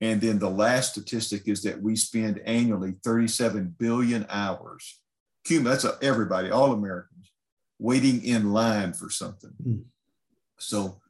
And 0.00 0.20
then 0.20 0.38
the 0.38 0.50
last 0.50 0.92
statistic 0.92 1.46
is 1.46 1.62
that 1.62 1.80
we 1.80 1.96
spend 1.96 2.40
annually 2.44 2.94
37 3.04 3.76
billion 3.78 4.26
hours 4.28 5.00
Cuba, 5.44 5.68
that's 5.68 5.86
everybody, 6.02 6.50
all 6.50 6.72
Americans, 6.72 7.32
waiting 7.78 8.24
in 8.24 8.52
line 8.52 8.92
for 8.92 9.10
something. 9.10 9.52
Mm. 9.64 9.84
So 10.58 11.00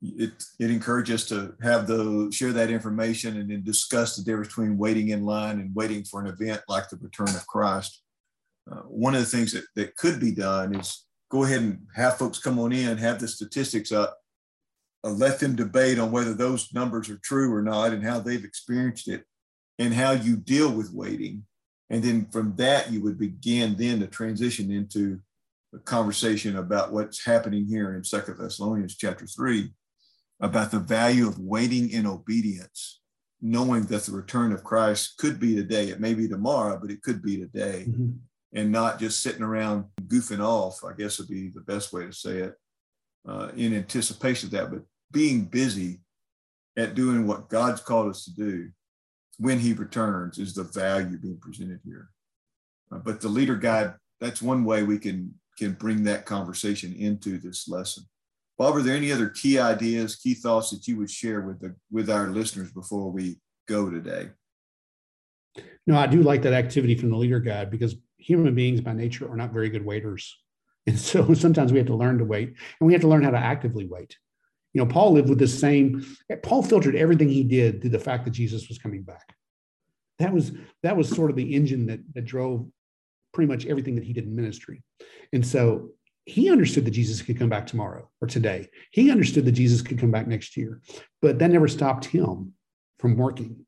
it, 0.00 0.32
it 0.58 0.70
encourages 0.70 1.22
us 1.22 1.28
to 1.28 1.54
have 1.62 1.86
the 1.86 2.30
share 2.32 2.52
that 2.52 2.70
information 2.70 3.38
and 3.38 3.50
then 3.50 3.62
discuss 3.62 4.16
the 4.16 4.24
difference 4.24 4.48
between 4.48 4.78
waiting 4.78 5.10
in 5.10 5.24
line 5.24 5.60
and 5.60 5.74
waiting 5.74 6.04
for 6.04 6.20
an 6.20 6.26
event 6.26 6.62
like 6.68 6.88
the 6.88 6.96
return 6.96 7.28
of 7.28 7.46
Christ. 7.46 8.02
Uh, 8.70 8.76
one 8.80 9.14
of 9.14 9.20
the 9.20 9.26
things 9.26 9.52
that, 9.52 9.64
that 9.76 9.96
could 9.96 10.18
be 10.18 10.32
done 10.32 10.74
is 10.74 11.04
go 11.30 11.44
ahead 11.44 11.60
and 11.60 11.86
have 11.94 12.16
folks 12.16 12.38
come 12.38 12.58
on 12.58 12.72
in, 12.72 12.96
have 12.96 13.20
the 13.20 13.28
statistics 13.28 13.92
up, 13.92 14.16
let 15.10 15.40
them 15.40 15.56
debate 15.56 15.98
on 15.98 16.12
whether 16.12 16.34
those 16.34 16.72
numbers 16.72 17.10
are 17.10 17.20
true 17.22 17.52
or 17.52 17.62
not 17.62 17.92
and 17.92 18.04
how 18.04 18.20
they've 18.20 18.44
experienced 18.44 19.08
it 19.08 19.24
and 19.78 19.92
how 19.92 20.12
you 20.12 20.36
deal 20.36 20.70
with 20.70 20.92
waiting 20.92 21.44
and 21.92 22.02
then 22.02 22.26
from 22.30 22.56
that, 22.56 22.90
you 22.90 23.02
would 23.02 23.18
begin 23.18 23.76
then 23.76 24.00
to 24.00 24.06
transition 24.06 24.70
into 24.70 25.20
a 25.74 25.78
conversation 25.78 26.56
about 26.56 26.90
what's 26.90 27.22
happening 27.22 27.66
here 27.66 27.94
in 27.94 28.02
Second 28.02 28.38
Thessalonians 28.38 28.96
chapter 28.96 29.26
3 29.26 29.70
about 30.40 30.70
the 30.70 30.78
value 30.78 31.28
of 31.28 31.38
waiting 31.38 31.90
in 31.90 32.06
obedience, 32.06 33.02
knowing 33.42 33.84
that 33.84 34.04
the 34.04 34.12
return 34.12 34.52
of 34.52 34.64
Christ 34.64 35.18
could 35.18 35.38
be 35.38 35.54
today. 35.54 35.88
It 35.88 36.00
may 36.00 36.14
be 36.14 36.26
tomorrow, 36.26 36.78
but 36.80 36.90
it 36.90 37.02
could 37.02 37.22
be 37.22 37.36
today. 37.36 37.84
Mm-hmm. 37.86 38.12
And 38.54 38.72
not 38.72 38.98
just 38.98 39.22
sitting 39.22 39.42
around 39.42 39.84
goofing 40.06 40.42
off, 40.42 40.82
I 40.84 40.94
guess 40.94 41.18
would 41.18 41.28
be 41.28 41.48
the 41.48 41.60
best 41.60 41.92
way 41.92 42.06
to 42.06 42.12
say 42.12 42.38
it, 42.38 42.54
uh, 43.28 43.50
in 43.54 43.74
anticipation 43.74 44.46
of 44.46 44.52
that, 44.52 44.70
but 44.70 44.82
being 45.12 45.44
busy 45.44 46.00
at 46.76 46.94
doing 46.94 47.26
what 47.26 47.48
God's 47.48 47.80
called 47.80 48.10
us 48.10 48.24
to 48.24 48.34
do 48.34 48.70
when 49.38 49.58
he 49.58 49.72
returns 49.72 50.38
is 50.38 50.54
the 50.54 50.64
value 50.64 51.18
being 51.18 51.38
presented 51.38 51.80
here. 51.84 52.08
Uh, 52.90 52.98
but 52.98 53.20
the 53.20 53.28
leader 53.28 53.56
guide, 53.56 53.94
that's 54.20 54.42
one 54.42 54.64
way 54.64 54.82
we 54.82 54.98
can 54.98 55.34
can 55.58 55.72
bring 55.72 56.02
that 56.04 56.24
conversation 56.24 56.94
into 56.94 57.38
this 57.38 57.68
lesson. 57.68 58.04
Bob, 58.56 58.76
are 58.76 58.82
there 58.82 58.96
any 58.96 59.12
other 59.12 59.28
key 59.28 59.58
ideas, 59.58 60.16
key 60.16 60.34
thoughts 60.34 60.70
that 60.70 60.86
you 60.86 60.96
would 60.96 61.10
share 61.10 61.42
with 61.42 61.60
the 61.60 61.74
with 61.90 62.08
our 62.08 62.28
listeners 62.28 62.72
before 62.72 63.10
we 63.10 63.38
go 63.68 63.90
today? 63.90 64.30
No, 65.86 65.96
I 65.96 66.06
do 66.06 66.22
like 66.22 66.42
that 66.42 66.52
activity 66.52 66.94
from 66.94 67.10
the 67.10 67.16
leader 67.16 67.40
guide 67.40 67.70
because 67.70 67.96
human 68.16 68.54
beings 68.54 68.80
by 68.80 68.92
nature 68.92 69.30
are 69.30 69.36
not 69.36 69.52
very 69.52 69.68
good 69.68 69.84
waiters. 69.84 70.38
And 70.84 70.98
so 70.98 71.32
sometimes 71.34 71.70
we 71.70 71.78
have 71.78 71.86
to 71.86 71.94
learn 71.94 72.18
to 72.18 72.24
wait 72.24 72.48
and 72.48 72.86
we 72.88 72.92
have 72.92 73.02
to 73.02 73.08
learn 73.08 73.22
how 73.22 73.30
to 73.30 73.38
actively 73.38 73.86
wait. 73.86 74.16
You 74.74 74.80
know, 74.82 74.86
Paul 74.86 75.12
lived 75.12 75.28
with 75.28 75.38
the 75.38 75.48
same, 75.48 76.04
Paul 76.42 76.62
filtered 76.62 76.96
everything 76.96 77.28
he 77.28 77.44
did 77.44 77.80
through 77.80 77.90
the 77.90 77.98
fact 77.98 78.24
that 78.24 78.30
Jesus 78.30 78.68
was 78.68 78.78
coming 78.78 79.02
back. 79.02 79.34
That 80.18 80.32
was 80.32 80.52
that 80.82 80.96
was 80.96 81.08
sort 81.08 81.30
of 81.30 81.36
the 81.36 81.54
engine 81.54 81.86
that, 81.86 82.00
that 82.14 82.24
drove 82.24 82.68
pretty 83.32 83.50
much 83.50 83.66
everything 83.66 83.94
that 83.96 84.04
he 84.04 84.12
did 84.12 84.24
in 84.24 84.36
ministry. 84.36 84.82
And 85.32 85.46
so 85.46 85.90
he 86.24 86.50
understood 86.50 86.84
that 86.84 86.92
Jesus 86.92 87.22
could 87.22 87.38
come 87.38 87.48
back 87.48 87.66
tomorrow 87.66 88.08
or 88.20 88.28
today. 88.28 88.68
He 88.92 89.10
understood 89.10 89.44
that 89.46 89.52
Jesus 89.52 89.82
could 89.82 89.98
come 89.98 90.10
back 90.10 90.26
next 90.26 90.56
year, 90.56 90.80
but 91.20 91.38
that 91.38 91.50
never 91.50 91.66
stopped 91.66 92.04
him 92.04 92.52
from 92.98 93.16
working 93.16 93.66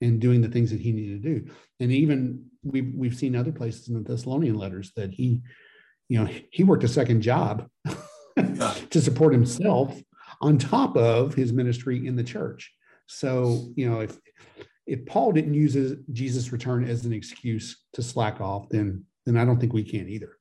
and 0.00 0.20
doing 0.20 0.40
the 0.40 0.48
things 0.48 0.70
that 0.70 0.80
he 0.80 0.92
needed 0.92 1.22
to 1.22 1.40
do. 1.40 1.52
And 1.80 1.92
even 1.92 2.46
we've 2.64 2.92
we've 2.94 3.16
seen 3.16 3.36
other 3.36 3.52
places 3.52 3.88
in 3.88 3.94
the 3.94 4.00
Thessalonian 4.00 4.56
letters 4.56 4.92
that 4.96 5.12
he, 5.12 5.40
you 6.08 6.18
know, 6.18 6.30
he 6.50 6.64
worked 6.64 6.84
a 6.84 6.88
second 6.88 7.22
job 7.22 7.68
to 8.36 9.00
support 9.00 9.32
himself 9.32 10.00
on 10.42 10.58
top 10.58 10.96
of 10.96 11.34
his 11.34 11.52
ministry 11.52 12.06
in 12.06 12.16
the 12.16 12.24
church. 12.24 12.70
So, 13.06 13.70
you 13.76 13.88
know, 13.88 14.00
if 14.00 14.18
if 14.86 15.06
Paul 15.06 15.30
didn't 15.32 15.54
use 15.54 15.74
his, 15.74 15.94
Jesus' 16.12 16.50
return 16.50 16.84
as 16.84 17.04
an 17.04 17.12
excuse 17.12 17.84
to 17.92 18.02
slack 18.02 18.40
off, 18.40 18.68
then 18.68 19.04
then 19.24 19.36
I 19.36 19.44
don't 19.44 19.60
think 19.60 19.72
we 19.72 19.84
can 19.84 20.08
either. 20.08 20.36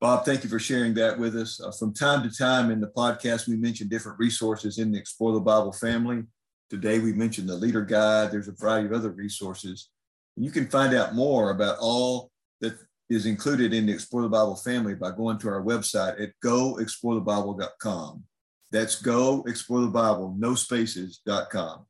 Bob, 0.00 0.24
thank 0.24 0.44
you 0.44 0.48
for 0.48 0.60
sharing 0.60 0.94
that 0.94 1.18
with 1.18 1.36
us. 1.36 1.60
Uh, 1.60 1.72
from 1.72 1.92
time 1.92 2.22
to 2.22 2.36
time 2.36 2.70
in 2.70 2.80
the 2.80 2.92
podcast, 2.96 3.48
we 3.48 3.56
mention 3.56 3.88
different 3.88 4.20
resources 4.20 4.78
in 4.78 4.92
the 4.92 4.98
Explore 4.98 5.32
the 5.32 5.40
Bible 5.40 5.72
family. 5.72 6.22
Today, 6.70 7.00
we 7.00 7.12
mentioned 7.12 7.48
the 7.48 7.56
Leader 7.56 7.82
Guide. 7.82 8.30
There's 8.30 8.46
a 8.46 8.52
variety 8.52 8.86
of 8.86 8.92
other 8.92 9.10
resources. 9.10 9.88
You 10.36 10.52
can 10.52 10.68
find 10.68 10.94
out 10.94 11.16
more 11.16 11.50
about 11.50 11.78
all 11.80 12.30
that 12.60 12.74
is 13.10 13.26
included 13.26 13.74
in 13.74 13.86
the 13.86 13.92
Explore 13.92 14.22
the 14.22 14.28
Bible 14.28 14.54
family 14.54 14.94
by 14.94 15.10
going 15.10 15.38
to 15.38 15.48
our 15.48 15.64
website 15.64 16.22
at 16.22 16.30
goexplorethebible.com. 16.44 18.22
That's 18.70 19.02
goexplorethebible, 19.02 20.38
no 20.38 20.54
spaces.com. 20.54 21.86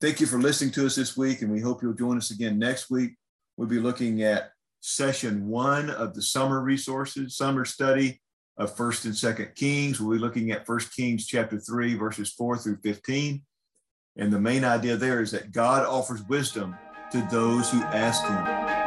Thank 0.00 0.20
you 0.20 0.26
for 0.26 0.38
listening 0.38 0.72
to 0.72 0.86
us 0.86 0.96
this 0.96 1.16
week, 1.16 1.42
and 1.42 1.52
we 1.52 1.60
hope 1.60 1.82
you'll 1.82 1.92
join 1.92 2.16
us 2.16 2.32
again 2.32 2.58
next 2.58 2.90
week. 2.90 3.12
We'll 3.56 3.68
be 3.68 3.78
looking 3.78 4.22
at 4.22 4.50
session 4.80 5.46
one 5.46 5.90
of 5.90 6.14
the 6.14 6.22
summer 6.22 6.60
resources, 6.60 7.36
summer 7.36 7.64
study 7.64 8.20
of 8.56 8.76
First 8.76 9.04
and 9.04 9.16
Second 9.16 9.54
Kings. 9.54 10.00
We'll 10.00 10.16
be 10.16 10.22
looking 10.22 10.50
at 10.50 10.66
First 10.66 10.94
Kings 10.94 11.26
chapter 11.26 11.58
three, 11.58 11.94
verses 11.94 12.32
four 12.32 12.58
through 12.58 12.78
15. 12.82 13.42
And 14.16 14.32
the 14.32 14.40
main 14.40 14.64
idea 14.64 14.96
there 14.96 15.22
is 15.22 15.30
that 15.30 15.52
God 15.52 15.86
offers 15.86 16.22
wisdom 16.24 16.76
to 17.12 17.26
those 17.30 17.70
who 17.70 17.80
ask 17.82 18.24
Him. 18.24 18.81